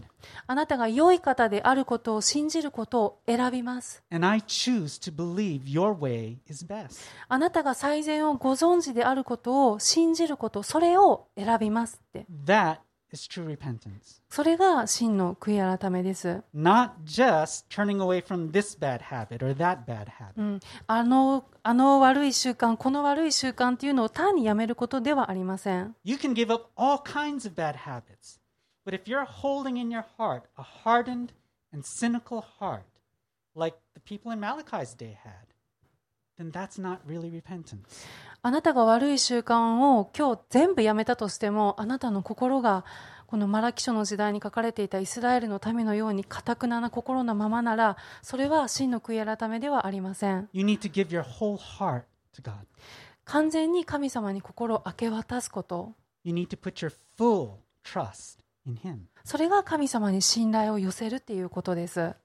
[0.47, 4.03] あなたが良い方であることを信じることを選びます。
[4.11, 6.99] And I choose to believe your way is best.
[7.27, 12.25] あなたが最善をご存知であることを信じること、それを選びますって。
[12.45, 12.77] That
[13.12, 14.20] is true repentance.
[14.30, 16.42] それが真の悔い改めです。
[16.54, 20.32] Not just turning away from this bad habit or that bad habit.
[20.36, 25.94] うん、あの、あの悪い習慣、この悪い習慣っていうのを単にやめることではありません。
[26.04, 28.40] You can give up all kinds of bad habits.
[28.84, 31.28] But if you're holding in your heart a hardened
[31.72, 32.82] and cynical heart,
[33.54, 35.52] like the people in Malachi's day had,
[36.36, 38.04] then that's not really repentance.
[38.47, 42.85] あなたが悪い習慣を今日全部やめたとしても、あなたの心が
[43.25, 50.47] このマラキ書の時代に書かれていたイスラエルの民のように堅くなな心のままなら、それは真の悔い改めではありません。
[50.53, 52.03] You need to give your whole heart
[52.37, 52.53] to God.
[53.25, 55.91] 完全に神様に心を明け渡すこと。
[56.23, 58.99] You need to put your full trust in Him.
[59.25, 62.15] それが神様に信頼を寄せるっていうことです。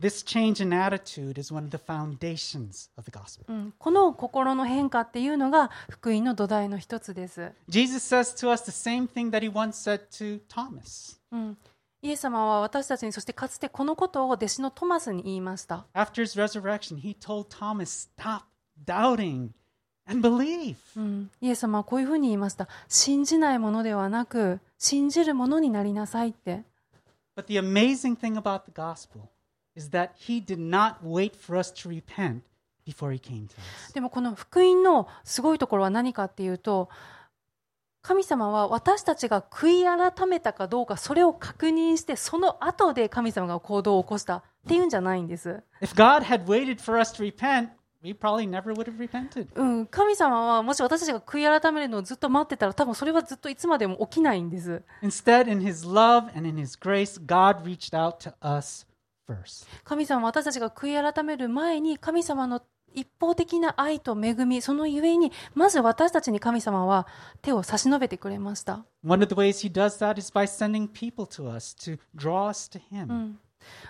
[0.00, 3.44] This change in attitude is one of the foundations of the gospel.
[3.48, 7.50] うん、この心の変化っていうのが福音の土台の一つです。
[7.68, 11.18] Jesus says to us the same thing that He once said to Thomas.
[11.32, 11.58] うん、
[12.00, 15.84] イエス様は私たちにそしてかつてこのことを弟子のトマスに言いました。
[15.94, 18.42] After His resurrection, He told Thomas, Stop
[18.86, 19.48] doubting
[20.08, 20.76] and believe.
[20.96, 22.68] うん、イエス様はこういうふうに言いました。
[22.86, 26.62] 信じないものではなく、信じるものになりなさいって。
[27.36, 29.28] But the amazing thing about the gospel
[29.78, 32.42] is that He did not wait for us to repent
[32.84, 33.92] before He came to us.
[33.94, 36.88] でもこの福音のすごいところは何かっていうと、
[38.02, 45.62] 神様は私たちが悔い改めたかどうか、それを確認して、その後で神様が行動を起こしたっていうんじゃないんです。
[45.80, 47.68] If God had waited for us to repent,
[48.02, 49.48] we probably never would have repented.
[49.54, 54.82] うん、神様はもし私たちが悔い改めるのをずっと待ってたら多分それはずっといつまでも起きないんです。
[55.02, 58.86] Instead, in His love and in His grace, God reached out to us.
[59.84, 62.62] 神様は私たちが悔い改める前に神様の
[62.94, 67.06] 一方的な愛と恵みそのゆえにまず私たちに神様は
[67.42, 72.70] 手を差し伸べてくれました、One of the ways He does that is by sending people to us to draw us
[72.70, 73.10] to Him.
[73.10, 73.38] うん、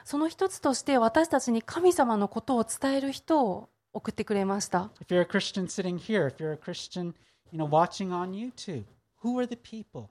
[0.05, 7.15] その一つとして私たちに神様のことを伝える人を送ってくれました If you're a Christian sitting here, if you're a Christian,
[7.53, 8.85] you know, watching on YouTube,
[9.23, 10.11] who are the people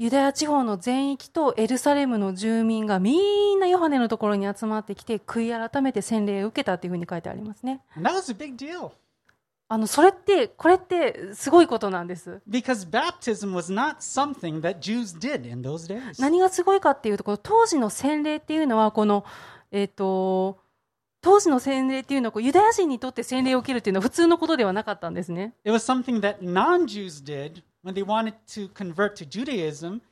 [0.00, 7.82] ユダヤ地方の全域とエルサレムの住民がみんなヨハネのところに集まってきて、悔い改めて洗礼を受けたっていうふうに書いてありますね。
[7.94, 8.92] And that was a big deal
[9.68, 12.40] あの、それって、これってすごいことなんです。
[12.48, 16.18] because baptism was not something that Jews did in those days.
[16.18, 19.26] 何がすごいかっていうと、この当時の洗礼っていうのは、この、
[19.70, 20.56] えっ、と、
[21.20, 25.52] 当時の洗礼っていうのはこう、ユダヤ人にとって洗礼を受けるっていうのは普通のことではなかったんですね。
[25.62, 30.02] It was something that non Jews did when they wanted to convert to Judaism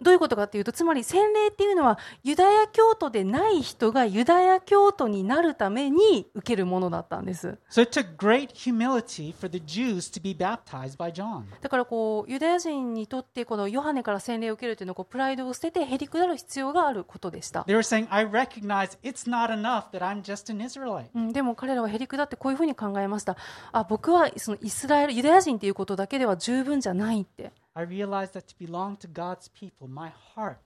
[0.00, 7.58] どういうことかっていうと、つまり洗礼っていうのは、ユダヤ教徒でない人がユダヤ教徒になるために受けるものだったんです。
[7.70, 11.44] So it took great humility for the Jews to be baptized by John.
[11.60, 17.62] だからこう、ユダヤ人にとってこのヨハネから洗礼を受けるというのはこう、プライドを捨ててへりくだる必要があることでした。
[17.62, 21.06] They were saying, I recognize it's not enough that I'm just an Israelite.
[21.14, 23.36] うん、でも彼らはへりくだってこういうふうに考えました。
[23.72, 27.52] あ、僕はそのイスラエル、ユダヤ人っていうことだけでは十分じゃないって。
[27.74, 30.58] I realized that to belong to God's people, my heart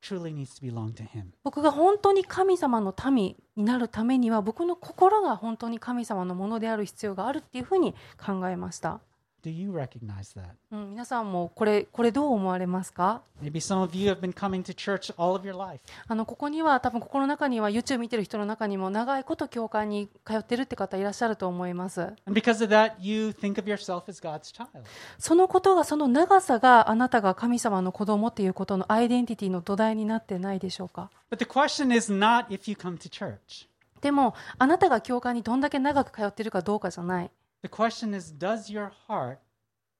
[0.00, 1.32] truly needs to belong to Him.
[1.42, 9.00] 僕が本当に神様の民になるためには僕の心が本当に神様のものである必要があるっていうふうに考えました、
[9.44, 10.42] Do you recognize that?
[10.72, 13.22] うん、皆さんもこれ,これどう思われますか？
[13.40, 13.46] こ
[16.36, 22.14] こには多分ここの中には YouTube 見てる人の中にも長いこと教会に通ってるって方いらっしゃると思います。
[25.18, 31.10] そのことがその長さがあなたが神様の子供っていうことのアイデンティティの土台になってないでしょうか？
[34.00, 37.30] でもあなたが教会にどんだけ長く通ってるかどうかじゃない。
[37.62, 39.38] The question is, does your heart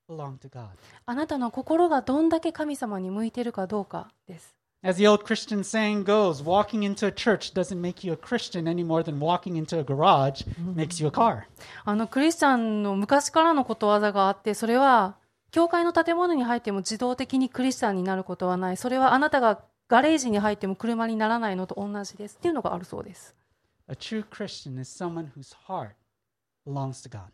[0.09, 0.69] belong to God?
[1.07, 8.17] あなたの心がどんだけ神様に向いてるかどうかです As the old Christian saying goes, walking into a church doesn't make you a
[8.17, 10.45] Christian any more than walking into a garage
[10.77, 11.49] makes you a car.
[11.85, 15.17] あのクリスチャンの昔からのことわざがあってそれは
[15.51, 23.35] 教会の建物に入っても自動的にクリスチャンになることはないそれはあなたがガレージに入っても車にならないのと同じですっていうのがあるそうです
[23.89, 25.95] A true Christian is someone whose heart
[26.65, 27.33] belongs to God.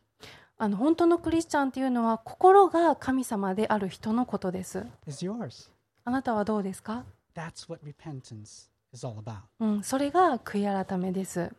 [0.56, 4.86] あの本当のクリスチャンっていうのは心が神様である人のことです.
[6.04, 8.68] あなたはどうですか repentance.
[9.58, 11.50] うん、それが悔い改めです、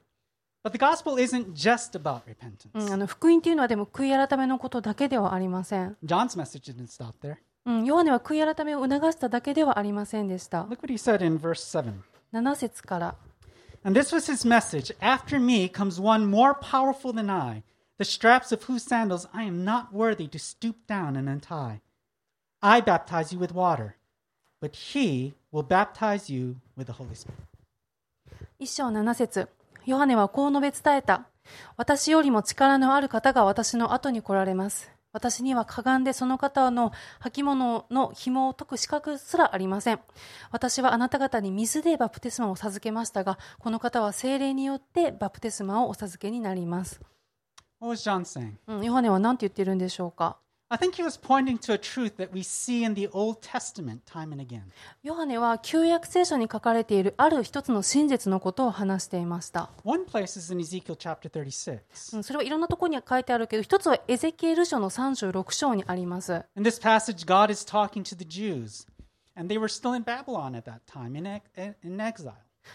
[0.63, 2.93] But the gospel isn't just about うん、repentance.
[2.93, 7.35] あの福音っていうのはでも悔い改めのことだけではありません、John's message didn't stop there.
[7.65, 11.91] うん、ヨハネは悔い改めを促しただけではありませんでした Look what he said in verse 7.
[12.31, 13.15] 7節から、
[13.83, 17.63] And this was his message After me comes one more powerful than I,
[17.97, 21.81] the straps of whose sandals I am not worthy to stoop down and untie.
[22.61, 23.95] I baptize you with water,
[24.61, 27.39] but he will baptize you with the Holy Spirit.
[28.59, 29.47] 一章7節
[29.85, 31.27] ヨハネはこう述べ伝えた。
[31.77, 34.91] 私よりも力のある方が私の後に来られます。
[35.13, 39.99] 私にはかがんでその方の履物の紐を解く資格すらありません。
[40.51, 46.99] 私はあなた方に水でバプテスマを授けましたが、この方は精霊によってバプテスマをお授けになります。
[47.79, 48.53] What was John saying?
[48.67, 53.39] うん、ヨハネは何て言ってるんでしょうか I think he was pointing to a truth that we see in the Old
[53.39, 54.63] Testament time and again.
[55.03, 59.69] ヨハネは旧約聖書に書かれているある一つの真実のことを話していました。
[59.83, 62.17] One place is in Ezekiel chapter 36.
[62.17, 66.33] うんそれはいろんなところに書いてあるけど、一つはエゼキエル書の36章にあります。
[66.55, 68.87] In this passage, God is talking to the Jews,
[69.35, 72.33] and they were still in Babylon at that time, in, ex- in exile.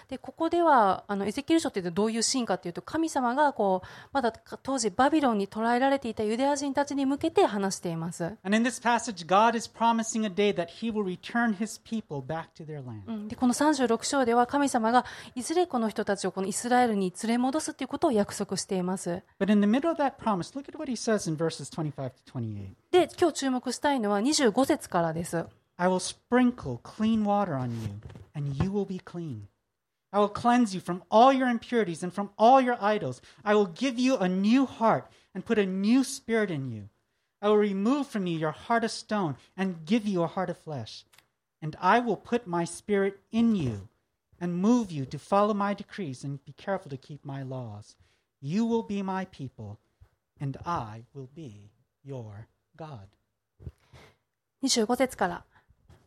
[0.09, 12.19] でここではあのエゼキエル書ってどういうシーンかというと神様がこうまだ当時バビロンに捕らえられていたユダヤ人たちに向けて話しています、And in this passage, God is promising a day that He will return His people
[12.19, 13.03] back to their land.
[13.07, 15.05] うんでこの36章では神様が
[15.35, 22.11] いずれこの人たちをこのイスラエルに連れ戻すということを約束しています But in the middle of that promise, look at what He says in verses 25
[22.27, 22.71] to 28.
[22.91, 25.45] で今日注目したいのは25節からです
[25.77, 27.89] I will sprinkle clean water on you,
[28.35, 29.49] and you will be clean.
[30.14, 33.22] I will cleanse you from all your impurities and from all your idols.
[33.44, 36.90] I will give you a new heart and put a new spirit in you.
[37.42, 40.58] I will remove from you your heart of stone and give you a heart of
[40.58, 41.06] flesh.
[41.62, 43.90] And I will put my spirit in you
[44.40, 47.96] and move you to follow my decrees and be careful to keep my laws.
[48.42, 49.80] You will be my people,
[50.40, 51.72] and I will be
[52.04, 53.08] your God.
[54.62, 55.46] 25節から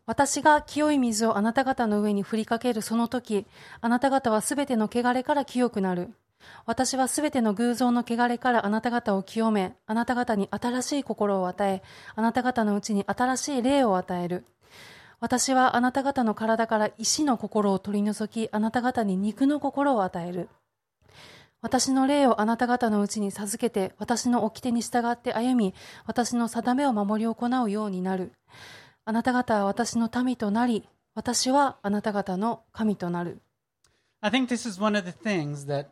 [0.05, 3.45] 私が清い水をあなた方の上に振りかけるその時
[3.79, 6.13] あなた方はすべての汚れから清くなる。
[6.65, 11.81] 私はすべての偶像の汚れからあなた方を清めあなた方に新しい心を与え
[12.17, 14.43] あなた方のうちに新しい霊を与える。
[15.21, 20.49] 私はあなた方の体から石の心を取り除きあなた方に肉の心を与える。
[21.61, 25.73] 私の霊をあなた方のうちに授けて私の掟に従って歩み
[26.05, 28.33] 私の定めを守り行うようになる。
[29.05, 33.41] あなた方は私の民となり、私はあなた方の神となる。
[34.21, 35.87] I think this is one of the things that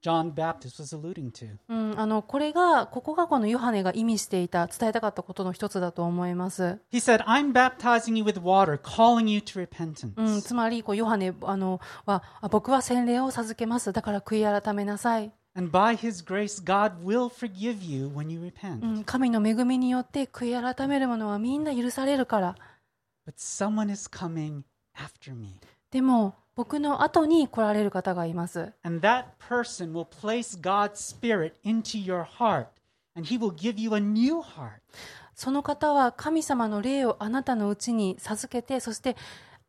[0.00, 1.56] John Baptist was alluding to.
[1.68, 6.78] うん、あの、これが、ここがこのヨハネが意味していた、伝えたかったことの一つだと思います。
[6.90, 10.12] He said, I'm baptizing you with water, calling you to repentance.
[10.16, 13.92] うん、つまり、こう、ヨハネ、あの、は、あ僕は洗礼を授けます。
[13.92, 15.32] だから悔い改めなさい。
[19.06, 22.56] 神の恵みによって悔い改めるものはみんな許されるから。
[25.90, 28.70] でも僕の後に来られる方がいます。
[35.34, 39.16] その方は神様の霊をあなたのうちに授けて、そして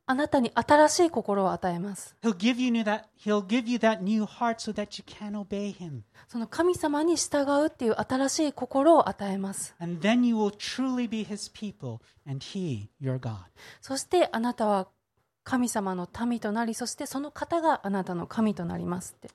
[0.10, 2.16] あなたに新しい心を与えます。
[6.30, 9.76] その神様に従うっていう新しい心を与えます。
[13.82, 14.88] そしてあなたは
[15.48, 19.30] 神様の民となり、そしてその方があなたの神となりますって。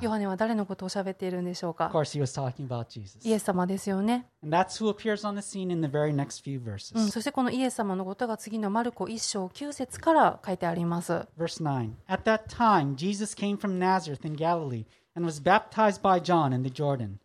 [0.00, 0.10] ヨ?
[0.10, 3.18] ハネは誰のことを喋っているんでしょう Of か course, he was talking about Jesus.
[3.28, 4.26] イエス様ですよね。
[4.42, 11.12] And that's who appears on the scene in the very next few うん.そしてこのイエス様のことが次のマルコ1章9節から書いてあります。
[11.38, 16.54] Verse 9 At that time, Jesus came from Nazareth in Galilee and was baptized by John
[16.54, 17.18] in the Jordan.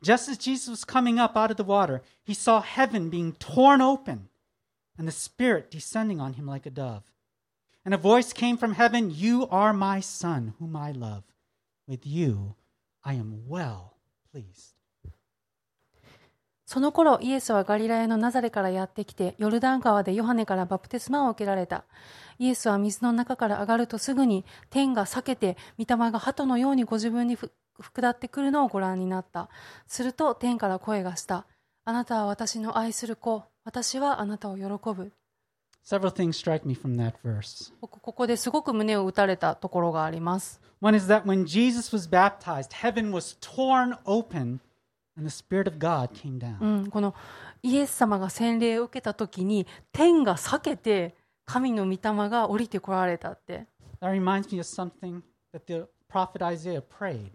[0.00, 3.82] Just as Jesus was coming up out of the water, he saw heaven being torn
[3.82, 4.29] open
[5.00, 7.04] and the Spirit descending on him like a dove.
[7.86, 11.24] And a voice came from heaven You are my Son, whom I love.
[11.88, 12.54] With you
[13.02, 13.94] I am well
[14.30, 14.76] pleased.
[16.66, 21.84] その頃イエスはガリラヤのナザレからやってきてヨルダン川でヨハネからバプテスマを受けられた
[22.38, 27.50] イエスは水の中から上がるとすぐに天が裂けて御霊が鳩のようにご自分にふ
[27.92, 29.48] 下ってくるのをご覧になった
[29.88, 31.46] すると天から声がした
[31.84, 35.12] あなたは私の愛する子私はあなたを喜ぶ
[35.84, 37.72] Several things strike me from that verse.
[37.80, 44.60] ここですごく胸を打たれたところがあります One is that when Jesus was baptized, heaven was torn open
[45.16, 46.58] and the Spirit of God came down.
[46.60, 47.14] うん、この
[47.62, 51.98] イエス様が洗礼を受けた時に天が裂けて神の御霊
[52.28, 53.66] が降りてこられたって
[54.00, 57.32] That reminds me of something that the prophet Isaiah prayed.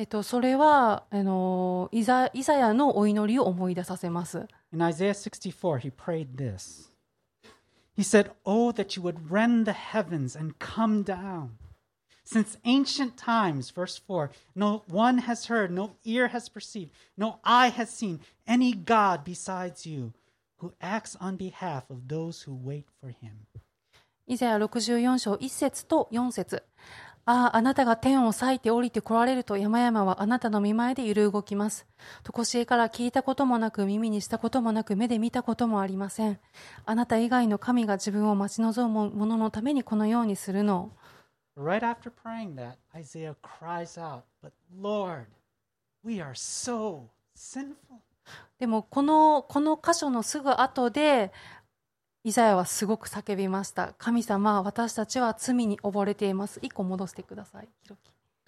[0.00, 4.46] えっと、それはあのイザイザヤのお祈りを思い出させます。
[4.72, 6.88] In Isaiah 64, he prayed this.
[7.96, 11.58] He said, Oh, that you would rend the heavens and come down.
[12.24, 17.70] Since ancient times, verse 4, no one has heard, no ear has perceived, no eye
[17.70, 20.12] has seen any God besides you
[20.58, 23.48] who acts on behalf of those who wait for him.
[24.30, 26.62] イザヤ64章1節と4節
[27.30, 31.86] ああ、あなたが天を裂いて降りて来られると山々はあなたの見前で揺る動きます。
[32.22, 36.38] とこしえから聞いたこともなく耳にしたこともなく目で見たこともありません。
[36.86, 40.90] あなた以外の神が自分を待ち望む者のためにこのようにするの
[41.56, 41.62] を。
[41.62, 45.26] Right after praying that, Isaiah cries out, But Lord,
[46.02, 47.74] we are so sinful.
[48.58, 51.32] でもこの、この箇所のすぐ後で、
[52.24, 53.94] イザヤはすごく叫びました。
[53.98, 56.58] 神様、私たちは罪に溺れています。
[56.62, 57.68] 一個戻してください。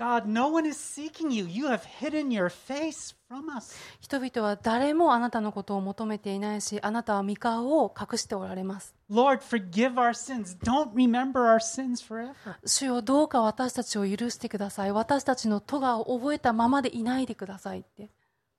[0.01, 1.47] God, no one is seeking you.
[1.47, 3.77] You have hidden your face from us.
[4.01, 8.95] 人々は誰もあなたのことを求めていないし、あなたは御顔を隠しておられます。
[9.11, 10.59] Lord, forgive our sins.
[10.65, 12.35] Don't remember our sins forever.
[12.65, 14.93] 主よどうか私たちを許してください。
[14.93, 18.09] 私たちの咎を覚えたままでいないでくださいって。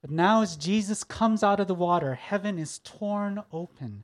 [0.03, 4.03] But now, as Jesus comes out of the water, heaven is torn open,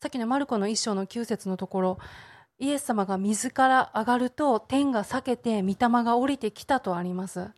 [0.00, 1.98] さっきのマルコの一章の9節のところ、
[2.58, 7.50] イエス様が水から上がると天が裂けて御霊が降りてきたとあります。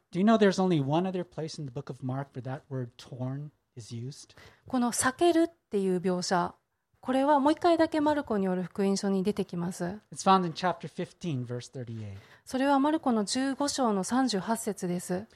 [4.66, 6.54] この裂けるっていう描写、
[7.00, 9.98] これはもう一回だけマルコによる福音書に出てきます。
[12.46, 15.26] それはマルコの15章の38節です。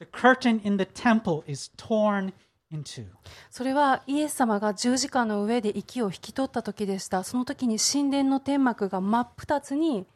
[0.00, 2.32] The curtain in the temple is torn
[2.72, 3.04] in two.
[3.50, 7.22] それはイエス様が十字架の上で息を引き取った時でした。
[7.22, 10.06] その時に神殿の天幕が真っ二つに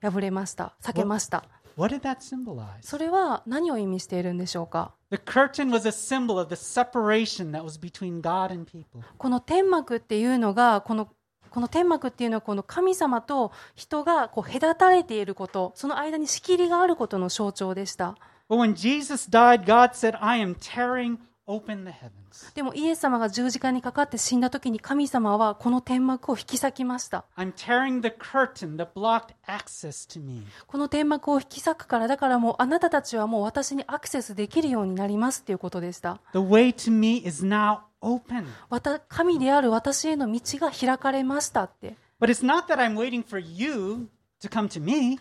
[0.00, 0.74] 破れました。
[0.80, 1.44] 裂けました。
[1.76, 2.80] What did that symbolize?
[2.80, 9.04] それは何を意味しているんでしょうか？The curtain was a symbol of the separation that was between God and people.
[9.16, 11.08] この天幕っていうのがこの
[11.50, 18.16] この天幕っていうのはこの神様と人がこう隔たれていることその間に仕切りがあることの象徴でした
[18.48, 22.54] But when Jesus died, God said, I am tearing open the heavens.
[22.54, 30.46] でもイエス様が十字架にかかって死んだ時に神様はこの天幕を引き裂きました I'm tearing the curtain that blocked access to me.
[30.66, 38.44] この天幕を引き裂くからだからもうあなたたちはもう私にアクセスできるようになりますっていうことでした The way to me is now open.
[38.68, 44.08] わた神である私への道が開かれましたって But it's not that I'm waiting for you
[44.42, 45.18] to come to me.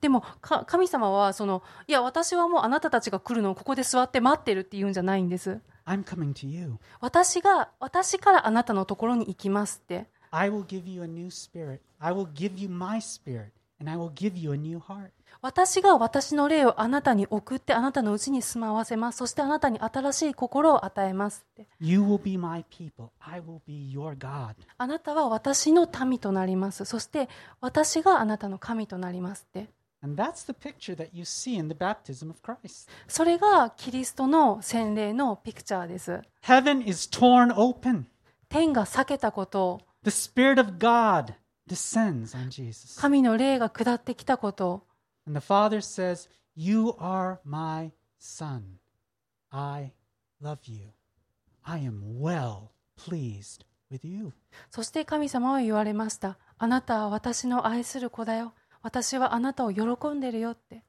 [0.00, 6.78] でもか神様はそのいや私はもうあなたたちが来るのをここで座って待ってるって言うんじゃないんです I'm coming to you.
[7.00, 11.80] 私が私からあなたのところに行きますって I will give you a new spirit.
[11.98, 15.10] I will give you my spirit, and I will give you a new heart.
[15.42, 23.08] 私が私の霊をあなたに送ってあなたのうちに住まわせますそしてあなたに新しい心を与えますって You will be my people.
[23.20, 24.54] I will be your God.
[24.76, 27.28] あなたは私の民となりますそして
[27.60, 29.68] 私があなたの神となりますって
[30.02, 32.88] And that's the picture that you see in the baptism of Christ.
[33.06, 38.04] それがキリストの洗礼のピクチャーです Heaven is torn open.
[38.48, 41.34] 天が裂けたこと、The Spirit of God
[41.68, 42.98] descends on Jesus.
[42.98, 44.86] 神の霊が下ってきたこと、
[45.26, 48.62] And the Father says, You are my Son.
[49.50, 49.92] I
[50.42, 50.88] love you.
[51.62, 54.32] I am well pleased with you.
[54.70, 56.38] そして神様は言われました。
[56.58, 58.54] あなたは私の愛する子だよ。
[58.81, 60.83] 私はあなたを喜んでるよって。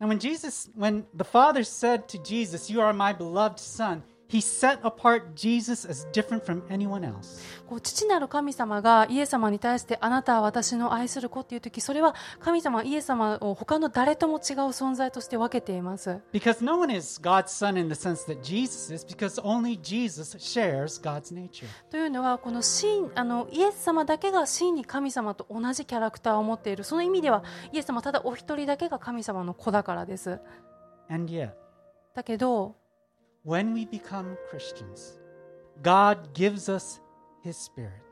[0.00, 4.41] Now, when Jesus, when the Father said to Jesus, You are my beloved Son, he
[4.41, 7.39] set apart Jesus as different from anyone else.
[7.67, 19.79] こう父なる神様がイエス様に対してあなたは私の愛する子っていう時それは神様はイエス様を他の誰とも違う存在として分けています Because no one is God's Son in the sense that Jesus is, because only
[19.81, 21.65] Jesus shares God's nature.
[21.89, 30.39] というのはこの真あのイエス様だけが真に神様と同じキャラクターを持っているその意味ではイエス様ただお一人だけが神様の子だからです
[31.09, 31.51] And yet,
[32.13, 32.75] だけど
[33.49, 35.17] when we become Christians,
[35.81, 37.01] God gives us
[37.41, 38.03] His Spirit.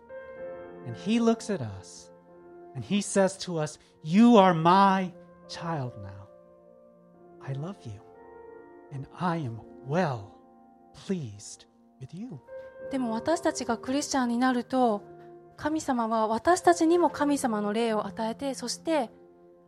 [0.88, 2.10] And He looks at us
[2.74, 5.14] and He says to us, You are my
[5.48, 6.26] child now.
[7.48, 8.02] I love you.
[8.92, 10.34] And I am well
[11.06, 11.66] pleased
[12.02, 12.40] with you.
[12.90, 15.04] でも私たちがクリスチャンになると
[15.56, 19.12] 神様は私たちにも神様の霊を与えてそして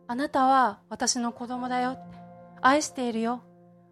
[0.08, 1.98] あなたは私の子供だよ
[2.62, 3.44] 愛しているよ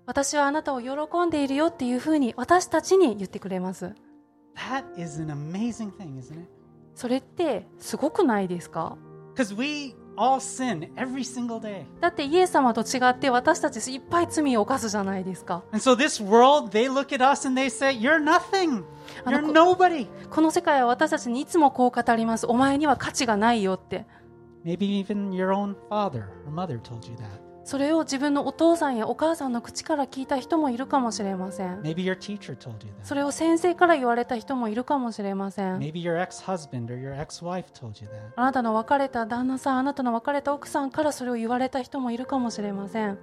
[0.08, 0.90] 私はあなたを喜
[1.26, 3.92] んでいるよっていうふうに私たちに言ってくれます
[4.56, 6.48] That is an amazing thing, isn't it?
[6.94, 8.96] それってすごくないですか
[9.36, 11.84] Because we all sin every single day.
[12.00, 18.84] だってイエス様と違って私たちいっぱい罪を犯すじゃないですか And so this world, they look at us and they say, You're nothing.
[19.26, 20.08] You're nobody.
[20.30, 24.06] この世界は私たちにいつもこう語りますお前には価値がないよって
[24.64, 27.47] Maybe even your own father or mother told you that.
[27.68, 31.82] それを自分のお父さんやお母さんの口から聞いた人もいるかもしれません。
[33.02, 35.78] それを先生から言われた人もいるかもしれません。
[38.36, 43.18] あなたの別れた旦那さんあなたの別れた奥さんからそれを言われた人もいるかもしれません。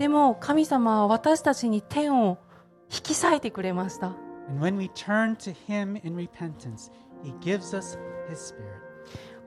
[0.00, 2.36] でも神様は私たちに手を
[2.92, 4.16] 引き裂いてくれました。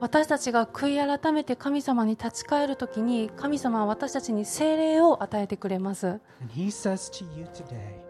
[0.00, 6.06] 私たちが悔い改めて神様に立ち返るときに神様は私たちに精霊を与えてくれます。
[6.06, 6.20] And
[6.54, 8.08] He says to you today,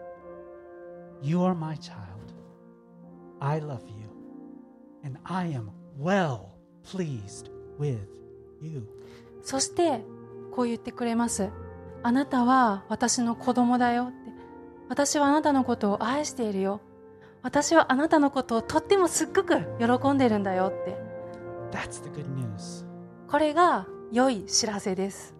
[1.21, 1.95] You are my child.
[3.39, 4.09] I love you,
[5.03, 5.69] and I am
[5.99, 6.49] well
[6.83, 7.97] pleased with
[8.61, 8.87] you.
[9.41, 10.01] そして
[10.51, 11.49] こう言ってくれます
[12.03, 14.15] あなたは私の子供だよって
[14.89, 16.81] 私はあなたのことを愛しているよ
[17.41, 21.08] 私はあなたのことをとってもすっごく喜んでるんだよって
[23.27, 25.35] これが良い知らせです。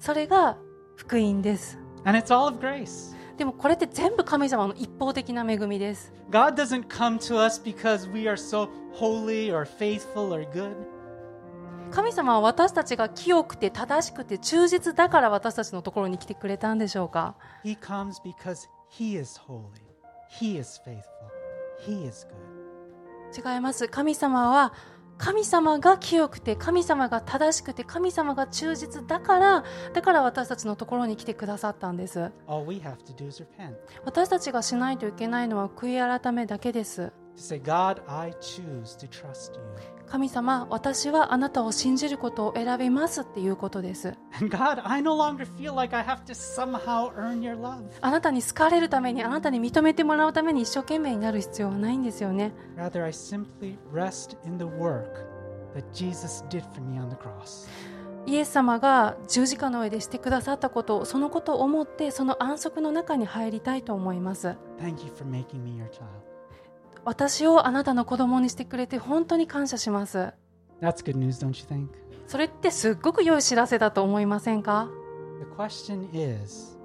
[0.00, 0.58] それが
[0.96, 1.78] 福音です。
[3.36, 6.12] でもこれって全部神様の一方的な恵みです。
[11.90, 17.36] 神様は私たちが清くて正しくて忠実だから私たちのところに来てくれたんでしょうか？
[23.36, 23.88] 違います。
[23.88, 24.72] 神様は
[25.16, 32.30] 神様が清くて神様が正しくて神様が忠実だからだから私たちのところに来てくださったんです.
[34.04, 37.12] 私たちがしないといけないのは悔い改めだけです
[40.06, 44.14] 神様、私はあなたを信じることを選びますっていうことです。
[48.00, 52.52] あなたに好かれるために、あなたに認めてもらうために一生懸命になる必要はないんですよね。
[58.26, 64.56] イエス様が十字架の上でしてくださったことをそのことを思ってその安息の中に入りたいと思います。
[67.04, 70.32] 私をあなたの子供にしてくれて本当に感謝します
[70.80, 71.88] That's good news, don't you think?
[72.26, 74.88] それってすっごく良い知らせだと思いませんか
[75.40, 76.78] The question is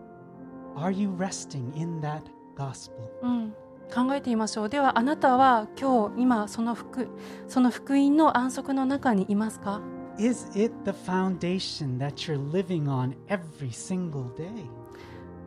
[0.76, 2.24] Are you resting in that
[2.56, 2.92] gospel?
[3.22, 3.54] うん
[3.94, 7.08] 考えてみましょうではあなたは今日今その福
[7.48, 9.82] その福音の安息の中にいますか
[10.20, 14.70] Is it the foundation that you're living on every single day?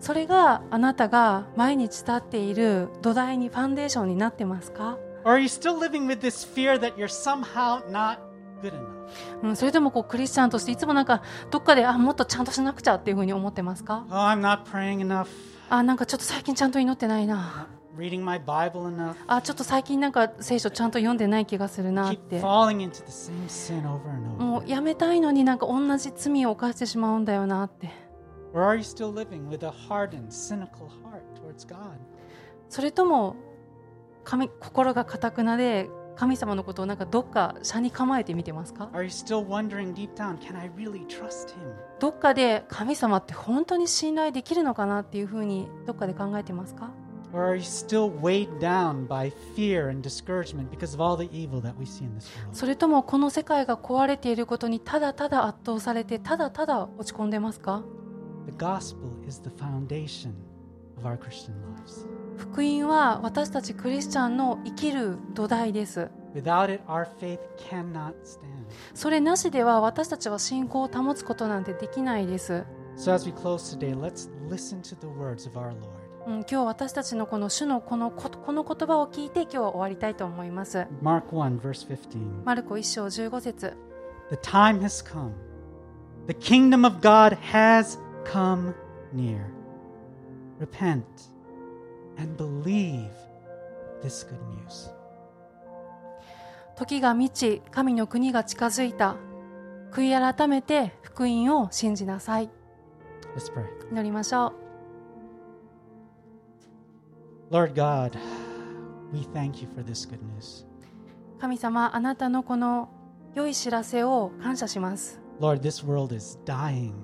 [0.02, 8.18] それがあなたが毎日立っている土台にファンデーションになってますか？Or are you still living with this fear that you're somehow not
[8.60, 9.06] good enough?
[9.44, 11.22] うん、それともこうクリスチャンとしていつもなんか
[11.52, 15.28] どっかであもっとちゃんとしなくちゃっていうふうに思ってますか？Oh, I'm not praying enough,
[15.70, 19.14] あなんかちょっと最近ちゃんと祈ってないな reading my Bible enough.
[19.28, 24.42] あちょっと最近なんか聖書ちゃんと読んでない気がするなって falling into the same sin over and over.
[24.42, 28.01] もうやめたいのになんか同じ罪を犯してしまうんだよなって
[32.68, 33.36] それとも
[34.24, 38.90] 神心がかたくなで神様のことをなんかどっか社に構えてみてますか、
[41.98, 46.90] どっかで神様って本当に信頼できるのかなっていうふうにどっかで考えてますか？
[52.52, 57.82] それともこの世界が壊れていることにただただ圧倒されてただただ落ち込んでますか？
[58.46, 60.32] The gospel is the foundation
[60.98, 62.06] of our Christian lives.
[62.36, 68.42] 福音は私たちクリスチャンの生きる土台です Without it, our faith cannot stand.
[68.94, 72.64] それなしでは私たちは信仰を保つことなんてできないです、
[72.96, 76.02] So, as we close today, let's listen to the words of our Lord.
[76.26, 82.44] うん、今日私たちのこの主のこのここの言葉を聞いて今日は終わりたいと思います Mark 1, verse 15.
[82.44, 83.76] マルコ1章15節
[84.30, 85.32] The time has come.
[86.28, 88.74] The kingdom of God has come
[89.12, 89.46] near.
[90.58, 91.04] Repent
[92.18, 93.10] and believe
[94.02, 94.90] this good news.
[96.76, 99.16] 時が満ち神の国が近づいた
[99.92, 102.50] 悔い改めて福音を信じなさい
[103.36, 103.66] Let's pray.
[103.90, 104.52] 祈りましょう
[107.54, 108.18] Lord God,
[109.12, 110.64] we thank you for this good news.
[111.38, 112.88] 神様あなたのこの
[113.34, 116.94] 良い知らせを感謝します Lord, this world is dying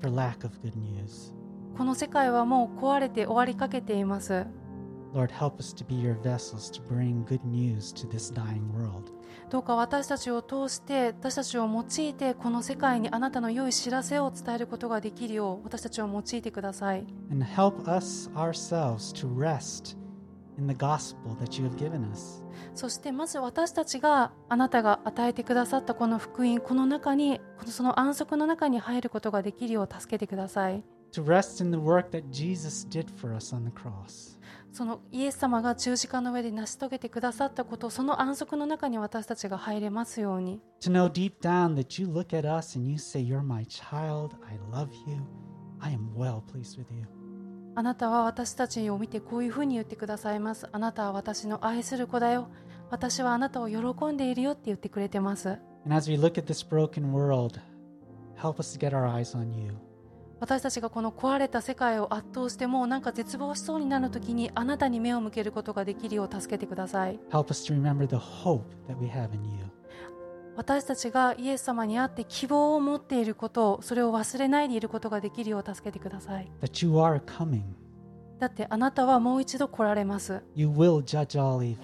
[0.00, 1.34] for lack of good news.
[1.76, 4.46] この世界はもう壊れて終わりかけています
[5.14, 9.12] Lord, help us to be your vessels to bring good news to this dying world.
[9.48, 19.96] どうか私たちを通して私たちを用いてこの世界にあなたの良い知らせを伝えることができるよう私たちを用いてください And help us ourselves to rest
[20.58, 22.44] in the gospel that you have given us.
[22.74, 30.82] そしてまず私たちがあなたが与えてくださったこの福音この中にこのその安息の中に入ることができるよう助けてください
[31.12, 34.38] To rest in the work that Jesus did for us on the cross.
[34.70, 43.64] そのイエス様が十字架の上で成し遂げてくださったことその安息の中に私たちが入れますように To know deep down that you look at us and you say, You're my
[43.64, 45.22] child, I love you,
[45.80, 47.17] I am well pleased with you.
[47.78, 52.48] あなたは私たちを見てこういうふうに言ってくださいますあなたは私の愛する子だよ
[52.90, 55.50] 私はあなたを喜んでいるよって言ってくれてます
[55.84, 57.60] And as we look at this broken world,
[58.36, 59.76] help us to get our eyes on you.
[60.40, 69.77] 私たちがこの壊れた世界を圧倒してもうなんか絶望しそうになる時にあなたに目を向けることができるよう助けてください Help us to remember the hope that we have in you.
[70.58, 77.62] 私たちがイエス様に会って希望を持っていることをそれを忘れないでいることができるよう助けてください That you are coming.
[78.40, 81.76] だってあなたはもう一度来られます You will judge all evil.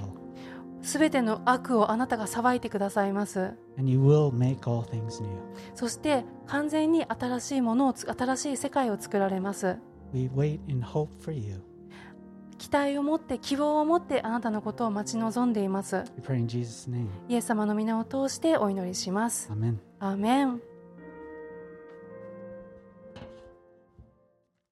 [0.83, 5.29] すべての悪をあなたが裁いてくださいます And you will make all things new.
[5.77, 9.77] そして完全に新しいものをつ新しい世界を作られます
[10.13, 11.63] We wait in hope for you.
[12.59, 17.09] 期待を持って希望を持ってあなたのことを待ち望んでいます We pray in Jesus' name.
[17.29, 19.77] イエス様の皆を通してお祈りします Amen.
[20.01, 20.61] アーメン